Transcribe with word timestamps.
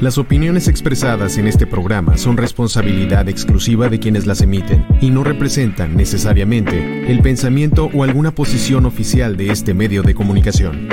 Las 0.00 0.18
opiniones 0.18 0.68
expresadas 0.68 1.38
en 1.38 1.46
este 1.46 1.66
programa 1.66 2.18
son 2.18 2.36
responsabilidad 2.36 3.28
exclusiva 3.28 3.88
de 3.88 3.98
quienes 3.98 4.26
las 4.26 4.42
emiten 4.42 4.84
y 5.00 5.10
no 5.10 5.24
representan 5.24 5.96
necesariamente 5.96 7.10
el 7.10 7.22
pensamiento 7.22 7.90
o 7.94 8.04
alguna 8.04 8.34
posición 8.34 8.84
oficial 8.84 9.36
de 9.36 9.50
este 9.50 9.72
medio 9.72 10.02
de 10.02 10.14
comunicación. 10.14 10.88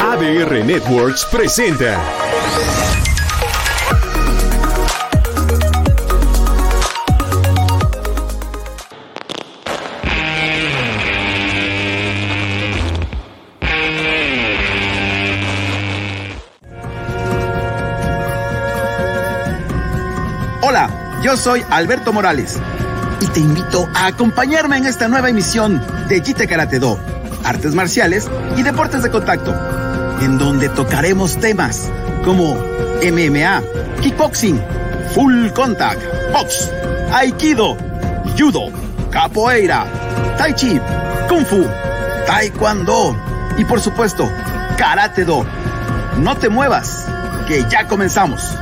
ADR 0.00 0.64
Networks 0.64 1.26
presenta 1.30 1.96
Yo 21.28 21.36
soy 21.36 21.62
Alberto 21.68 22.14
Morales 22.14 22.58
y 23.20 23.26
te 23.26 23.40
invito 23.40 23.86
a 23.94 24.06
acompañarme 24.06 24.78
en 24.78 24.86
esta 24.86 25.08
nueva 25.08 25.28
emisión 25.28 25.78
de 26.08 26.22
Jite 26.22 26.46
Karate 26.46 26.78
Do, 26.78 26.98
artes 27.44 27.74
marciales 27.74 28.30
y 28.56 28.62
deportes 28.62 29.02
de 29.02 29.10
contacto, 29.10 29.54
en 30.22 30.38
donde 30.38 30.70
tocaremos 30.70 31.36
temas 31.36 31.92
como 32.24 32.54
MMA, 32.54 33.62
kickboxing, 34.00 34.58
full 35.14 35.50
contact, 35.50 36.00
box, 36.32 36.70
aikido, 37.12 37.76
judo, 38.38 38.70
capoeira, 39.10 39.84
tai 40.38 40.54
chi, 40.54 40.80
kung 41.28 41.44
fu, 41.44 41.62
taekwondo 42.26 43.14
y 43.58 43.66
por 43.66 43.82
supuesto, 43.82 44.32
karate 44.78 45.26
do. 45.26 45.44
No 46.16 46.38
te 46.38 46.48
muevas, 46.48 47.04
que 47.46 47.66
ya 47.68 47.86
comenzamos. 47.86 48.56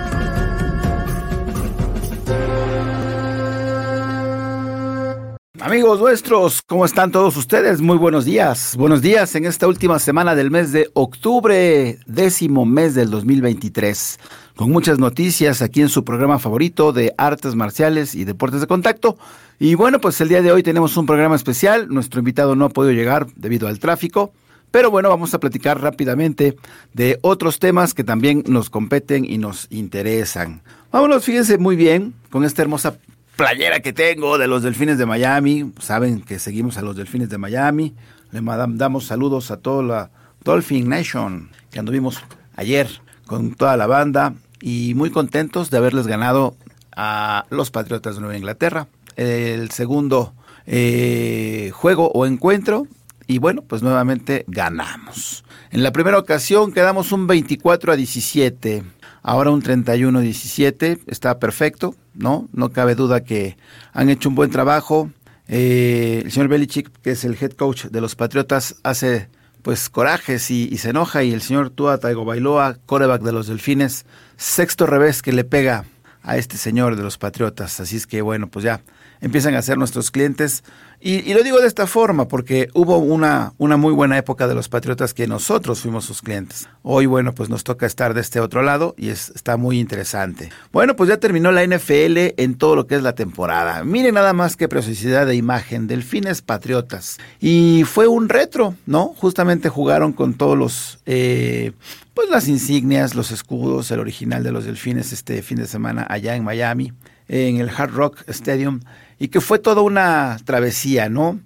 Amigos 5.67 5.98
nuestros, 5.98 6.62
¿cómo 6.62 6.84
están 6.84 7.11
todos 7.11 7.36
ustedes? 7.36 7.81
Muy 7.81 7.98
buenos 7.98 8.25
días. 8.25 8.77
Buenos 8.77 9.03
días 9.03 9.34
en 9.34 9.47
esta 9.47 9.67
última 9.67 9.98
semana 9.98 10.36
del 10.36 10.48
mes 10.48 10.70
de 10.70 10.89
octubre, 10.95 11.98
décimo 12.06 12.64
mes 12.64 12.95
del 12.95 13.11
2023, 13.11 14.20
con 14.55 14.70
muchas 14.70 15.00
noticias 15.00 15.62
aquí 15.62 15.81
en 15.81 15.89
su 15.89 16.05
programa 16.05 16.39
favorito 16.39 16.92
de 16.92 17.12
artes 17.19 17.56
marciales 17.56 18.14
y 18.14 18.25
deportes 18.25 18.61
de 18.61 18.69
contacto. 18.69 19.19
Y 19.58 19.75
bueno, 19.75 20.00
pues 20.00 20.20
el 20.20 20.28
día 20.28 20.41
de 20.41 20.53
hoy 20.53 20.62
tenemos 20.62 20.97
un 20.97 21.05
programa 21.05 21.34
especial. 21.34 21.89
Nuestro 21.89 22.20
invitado 22.20 22.55
no 22.55 22.67
ha 22.67 22.69
podido 22.69 22.92
llegar 22.92 23.27
debido 23.34 23.67
al 23.67 23.80
tráfico. 23.80 24.33
Pero 24.70 24.92
bueno, 24.92 25.08
vamos 25.08 25.35
a 25.35 25.41
platicar 25.41 25.80
rápidamente 25.80 26.57
de 26.92 27.18
otros 27.23 27.58
temas 27.58 27.92
que 27.92 28.05
también 28.05 28.45
nos 28.46 28.70
competen 28.70 29.24
y 29.24 29.39
nos 29.39 29.67
interesan. 29.70 30.62
Vámonos, 30.92 31.24
fíjense 31.24 31.58
muy 31.58 31.74
bien 31.74 32.14
con 32.30 32.45
esta 32.45 32.62
hermosa 32.62 32.98
playera 33.36 33.80
que 33.80 33.92
tengo 33.92 34.39
de 34.39 34.48
los 34.48 34.63
Delfines 34.63 34.98
de 34.98 35.07
Miami. 35.07 35.73
Saben 35.79 36.23
que 36.23 36.39
seguimos 36.39 36.79
a 36.79 36.83
los 36.83 36.97
Delfines 36.97 37.29
de 37.29 37.39
Miami. 37.39 37.95
Le 38.33 38.41
damos 38.42 39.07
saludos 39.07 39.51
a 39.51 39.58
toda 39.58 39.83
la 39.83 40.11
Dolphin 40.42 40.89
Nation 40.89 41.51
que 41.70 41.79
anduvimos 41.79 42.23
ayer 42.57 42.89
con 43.27 43.55
toda 43.55 43.77
la 43.77 43.86
banda 43.86 44.35
y 44.61 44.95
muy 44.95 45.11
contentos 45.11 45.70
de 45.70 45.77
haberles 45.77 46.07
ganado 46.07 46.57
a 46.97 47.45
los 47.51 47.70
Patriotas 47.70 48.14
de 48.14 48.20
Nueva 48.23 48.36
Inglaterra. 48.36 48.89
El 49.17 49.70
segundo 49.70 50.35
eh, 50.67 51.70
juego 51.74 52.11
o 52.13 52.27
encuentro 52.27 52.86
y 53.27 53.39
bueno, 53.39 53.63
pues 53.63 53.83
nuevamente 53.83 54.45
ganamos. 54.47 55.45
En 55.70 55.83
la 55.83 55.92
primera 55.92 56.18
ocasión 56.18 56.73
quedamos 56.73 57.13
un 57.13 57.27
24 57.27 57.92
a 57.92 57.97
17. 57.97 58.85
Ahora 59.29 59.51
un 59.51 59.61
31-17 59.61 61.01
está 61.09 61.41
perfecto, 61.41 61.97
¿no? 62.14 62.48
No 62.53 62.70
cabe 62.70 62.95
duda 62.95 63.25
que 63.25 63.57
han 63.92 64.09
hecho 64.09 64.29
un 64.29 64.37
buen 64.37 64.53
trabajo. 64.53 65.11
Eh, 65.48 66.23
el 66.25 66.31
señor 66.31 66.47
Belichick, 66.47 66.92
que 67.03 67.11
es 67.11 67.25
el 67.25 67.36
head 67.41 67.51
coach 67.51 67.86
de 67.86 68.01
los 68.01 68.15
Patriotas, 68.15 68.77
hace 68.85 69.29
pues 69.63 69.91
corajes 69.91 70.48
y, 70.53 70.79
se 70.79 70.91
enoja. 70.91 71.25
Y 71.25 71.33
el 71.33 71.42
señor 71.42 71.70
Tua 71.70 71.98
Taigo 71.98 72.25
Bailoa, 72.25 72.77
coreback 72.86 73.23
de 73.23 73.33
los 73.33 73.48
Delfines, 73.48 74.07
sexto 74.36 74.86
revés 74.86 75.23
que 75.23 75.33
le 75.33 75.42
pega 75.42 75.86
a 76.23 76.36
este 76.36 76.57
señor 76.57 76.95
de 76.95 77.03
los 77.03 77.19
Patriotas. 77.19 77.81
Así 77.81 77.97
es 77.97 78.07
que 78.07 78.23
bueno, 78.23 78.47
pues 78.47 78.65
ya 78.65 78.81
empiezan 79.21 79.55
a 79.55 79.63
ser 79.63 79.79
nuestros 79.79 80.11
clientes. 80.11 80.65
Y, 80.99 81.35
lo 81.35 81.43
digo 81.43 81.61
de 81.61 81.67
esta 81.67 81.87
forma 81.87 82.27
porque 82.27 82.69
hubo 82.73 82.97
una, 82.97 83.53
una 83.59 83.77
muy 83.77 83.93
buena 83.93 84.17
época 84.17 84.49
de 84.49 84.55
los 84.55 84.69
Patriotas 84.69 85.13
que 85.13 85.27
nosotros 85.27 85.81
fuimos 85.81 86.05
sus 86.05 86.23
clientes. 86.23 86.69
Hoy, 86.83 87.07
bueno, 87.07 87.35
pues 87.35 87.51
nos 87.51 87.65
toca 87.65 87.85
estar 87.85 88.15
de 88.15 88.23
este 88.23 88.41
otro 88.41 88.63
lado 88.63 88.95
y 88.97 89.11
es, 89.11 89.31
está 89.35 89.57
muy 89.57 89.79
interesante. 89.79 90.51
Bueno, 90.73 90.97
pues 90.97 91.09
ya 91.09 91.19
terminó 91.19 91.53
la 91.53 91.67
NFL 91.67 92.35
en 92.39 92.57
todo 92.57 92.77
lo 92.77 92.87
que 92.87 92.95
es 92.95 93.03
la 93.03 93.15
temporada. 93.15 93.85
Miren 93.85 94.15
nada 94.15 94.33
más 94.33 94.57
que 94.57 94.69
preciosidad 94.69 95.27
de 95.27 95.37
imagen, 95.37 95.87
Delfines 95.87 96.41
Patriotas. 96.41 97.19
Y 97.41 97.85
fue 97.85 98.09
un 98.09 98.29
retro, 98.29 98.75
¿no? 98.87 99.15
Justamente 99.19 99.69
jugaron 99.69 100.13
con 100.13 100.35
todos 100.35 100.57
los... 100.57 100.98
Eh, 101.05 101.73
pues 102.17 102.31
las 102.31 102.48
insignias, 102.48 103.15
los 103.15 103.31
escudos, 103.31 103.91
el 103.91 104.01
original 104.01 104.43
de 104.43 104.51
los 104.51 104.65
delfines 104.65 105.13
este 105.13 105.43
fin 105.43 105.59
de 105.59 105.67
semana 105.67 106.07
allá 106.09 106.35
en 106.35 106.45
Miami, 106.45 106.95
en 107.29 107.59
el 107.59 107.69
Hard 107.69 107.91
Rock 107.93 108.25
Stadium 108.29 108.81
y 109.19 109.29
que 109.29 109.41
fue 109.41 109.59
toda 109.59 109.83
una 109.83 110.37
travesía, 110.45 111.09
¿no? 111.09 111.41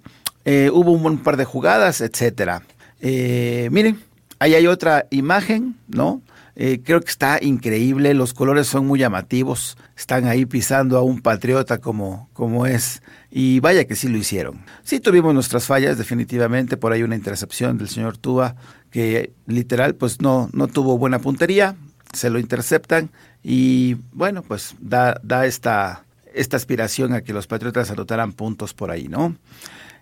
Eh, 0.44 0.70
hubo 0.72 0.92
un 0.92 1.02
buen 1.02 1.18
par 1.18 1.36
de 1.36 1.44
jugadas, 1.44 2.00
etcétera. 2.00 2.62
Eh, 3.00 3.68
miren, 3.70 4.00
ahí 4.38 4.54
hay 4.54 4.66
otra 4.66 5.06
imagen, 5.10 5.76
¿no? 5.88 6.22
Eh, 6.56 6.80
creo 6.84 7.00
que 7.00 7.10
está 7.10 7.38
increíble, 7.40 8.12
los 8.12 8.34
colores 8.34 8.66
son 8.66 8.86
muy 8.86 8.98
llamativos, 8.98 9.78
están 9.96 10.26
ahí 10.26 10.44
pisando 10.44 10.98
a 10.98 11.02
un 11.02 11.22
patriota 11.22 11.78
como, 11.78 12.28
como 12.34 12.66
es, 12.66 13.02
y 13.30 13.60
vaya 13.60 13.86
que 13.86 13.96
sí 13.96 14.08
lo 14.08 14.18
hicieron. 14.18 14.60
Sí 14.82 15.00
tuvimos 15.00 15.32
nuestras 15.32 15.64
fallas, 15.64 15.96
definitivamente, 15.96 16.76
por 16.76 16.92
ahí 16.92 17.02
una 17.02 17.16
intercepción 17.16 17.78
del 17.78 17.88
señor 17.88 18.18
Tua, 18.18 18.56
que 18.90 19.32
literal 19.46 19.94
pues 19.94 20.20
no, 20.20 20.50
no 20.52 20.66
tuvo 20.66 20.98
buena 20.98 21.20
puntería, 21.20 21.76
se 22.12 22.28
lo 22.28 22.38
interceptan, 22.38 23.10
y 23.42 23.96
bueno, 24.12 24.42
pues 24.42 24.74
da, 24.80 25.18
da 25.22 25.46
esta, 25.46 26.04
esta 26.34 26.56
aspiración 26.56 27.12
a 27.12 27.22
que 27.22 27.32
los 27.32 27.46
Patriotas 27.46 27.90
anotaran 27.90 28.32
puntos 28.32 28.74
por 28.74 28.90
ahí, 28.90 29.08
¿no? 29.08 29.36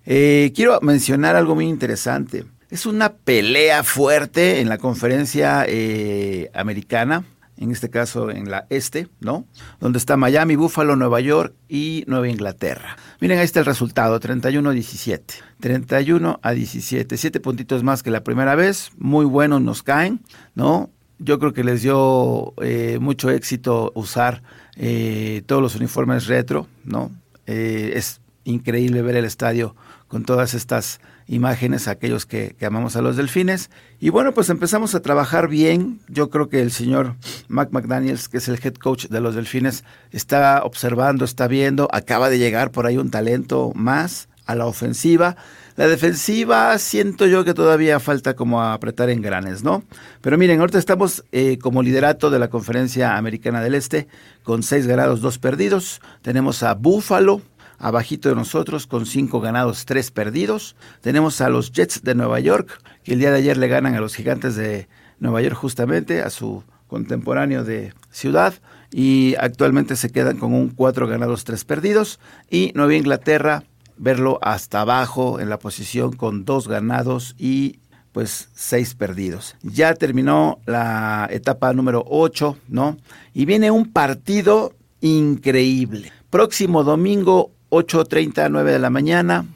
Eh, 0.06 0.52
quiero 0.54 0.80
mencionar 0.80 1.36
algo 1.36 1.54
muy 1.54 1.66
interesante. 1.66 2.44
Es 2.70 2.86
una 2.86 3.14
pelea 3.14 3.82
fuerte 3.82 4.60
en 4.60 4.68
la 4.68 4.78
conferencia 4.78 5.64
eh, 5.66 6.50
americana, 6.54 7.24
en 7.58 7.70
este 7.72 7.90
caso 7.90 8.30
en 8.30 8.50
la 8.50 8.66
este, 8.70 9.08
¿no? 9.20 9.46
Donde 9.80 9.98
está 9.98 10.16
Miami, 10.16 10.56
Buffalo, 10.56 10.96
Nueva 10.96 11.20
York 11.20 11.54
y 11.68 12.04
Nueva 12.06 12.28
Inglaterra. 12.28 12.96
Miren, 13.20 13.38
ahí 13.38 13.44
está 13.44 13.60
el 13.60 13.66
resultado, 13.66 14.20
31 14.20 14.70
a 14.70 14.72
17. 14.72 15.34
31 15.60 16.40
a 16.42 16.52
17, 16.52 17.16
siete 17.16 17.40
puntitos 17.40 17.82
más 17.82 18.02
que 18.02 18.10
la 18.10 18.22
primera 18.22 18.54
vez, 18.54 18.90
muy 18.96 19.24
buenos 19.24 19.60
nos 19.60 19.82
caen, 19.82 20.20
¿no? 20.54 20.90
Yo 21.18 21.38
creo 21.38 21.52
que 21.52 21.64
les 21.64 21.82
dio 21.82 22.54
eh, 22.62 22.98
mucho 23.00 23.28
éxito 23.30 23.92
usar 23.94 24.42
eh, 24.78 25.42
todos 25.46 25.60
los 25.60 25.74
uniformes 25.74 26.26
retro, 26.26 26.68
¿no? 26.84 27.10
Eh, 27.46 27.92
es 27.96 28.20
increíble 28.44 29.02
ver 29.02 29.16
el 29.16 29.24
estadio 29.24 29.74
con 30.06 30.24
todas 30.24 30.54
estas 30.54 31.00
imágenes, 31.26 31.88
aquellos 31.88 32.24
que, 32.24 32.56
amamos 32.64 32.96
a 32.96 33.02
los 33.02 33.16
delfines. 33.16 33.70
Y 34.00 34.08
bueno, 34.08 34.32
pues 34.32 34.48
empezamos 34.48 34.94
a 34.94 35.00
trabajar 35.00 35.48
bien. 35.48 36.00
Yo 36.08 36.30
creo 36.30 36.48
que 36.48 36.62
el 36.62 36.70
señor 36.70 37.16
Mac 37.48 37.70
McDaniels, 37.72 38.28
que 38.28 38.38
es 38.38 38.48
el 38.48 38.58
head 38.62 38.74
coach 38.74 39.06
de 39.06 39.20
los 39.20 39.34
delfines, 39.34 39.84
está 40.12 40.62
observando, 40.62 41.24
está 41.24 41.48
viendo, 41.48 41.88
acaba 41.92 42.30
de 42.30 42.38
llegar 42.38 42.70
por 42.70 42.86
ahí 42.86 42.96
un 42.96 43.10
talento 43.10 43.72
más 43.74 44.28
a 44.46 44.54
la 44.54 44.66
ofensiva. 44.66 45.36
La 45.78 45.86
defensiva 45.86 46.76
siento 46.78 47.24
yo 47.28 47.44
que 47.44 47.54
todavía 47.54 48.00
falta 48.00 48.34
como 48.34 48.60
apretar 48.60 49.10
en 49.10 49.22
granes, 49.22 49.62
¿no? 49.62 49.84
Pero 50.20 50.36
miren, 50.36 50.58
ahorita 50.58 50.76
estamos 50.76 51.24
eh, 51.30 51.56
como 51.58 51.84
liderato 51.84 52.30
de 52.30 52.40
la 52.40 52.50
Conferencia 52.50 53.16
Americana 53.16 53.60
del 53.60 53.76
Este 53.76 54.08
con 54.42 54.64
seis 54.64 54.88
ganados, 54.88 55.20
dos 55.20 55.38
perdidos. 55.38 56.00
Tenemos 56.20 56.64
a 56.64 56.74
Buffalo 56.74 57.42
abajito 57.78 58.28
de 58.28 58.34
nosotros 58.34 58.88
con 58.88 59.06
cinco 59.06 59.40
ganados, 59.40 59.84
tres 59.84 60.10
perdidos. 60.10 60.74
Tenemos 61.00 61.40
a 61.40 61.48
los 61.48 61.70
Jets 61.70 62.02
de 62.02 62.16
Nueva 62.16 62.40
York, 62.40 62.82
que 63.04 63.12
el 63.12 63.20
día 63.20 63.30
de 63.30 63.38
ayer 63.38 63.56
le 63.56 63.68
ganan 63.68 63.94
a 63.94 64.00
los 64.00 64.16
Gigantes 64.16 64.56
de 64.56 64.88
Nueva 65.20 65.42
York 65.42 65.54
justamente, 65.54 66.22
a 66.22 66.30
su 66.30 66.64
contemporáneo 66.88 67.62
de 67.62 67.94
ciudad 68.10 68.52
y 68.90 69.36
actualmente 69.38 69.94
se 69.94 70.10
quedan 70.10 70.38
con 70.38 70.54
un 70.54 70.70
cuatro 70.70 71.06
ganados, 71.06 71.44
tres 71.44 71.64
perdidos. 71.64 72.18
Y 72.50 72.72
Nueva 72.74 72.96
Inglaterra, 72.96 73.62
verlo 73.98 74.38
hasta 74.42 74.80
abajo 74.80 75.40
en 75.40 75.48
la 75.48 75.58
posición 75.58 76.12
con 76.16 76.44
dos 76.44 76.68
ganados 76.68 77.34
y 77.38 77.80
pues 78.12 78.48
seis 78.54 78.94
perdidos. 78.94 79.56
Ya 79.62 79.94
terminó 79.94 80.58
la 80.66 81.28
etapa 81.30 81.72
número 81.72 82.04
8, 82.08 82.56
¿no? 82.68 82.96
Y 83.34 83.44
viene 83.44 83.70
un 83.70 83.92
partido 83.92 84.72
increíble. 85.00 86.12
Próximo 86.30 86.84
domingo, 86.84 87.52
8.30, 87.70 88.48
9 88.50 88.72
de 88.72 88.78
la 88.78 88.90
mañana, 88.90 89.46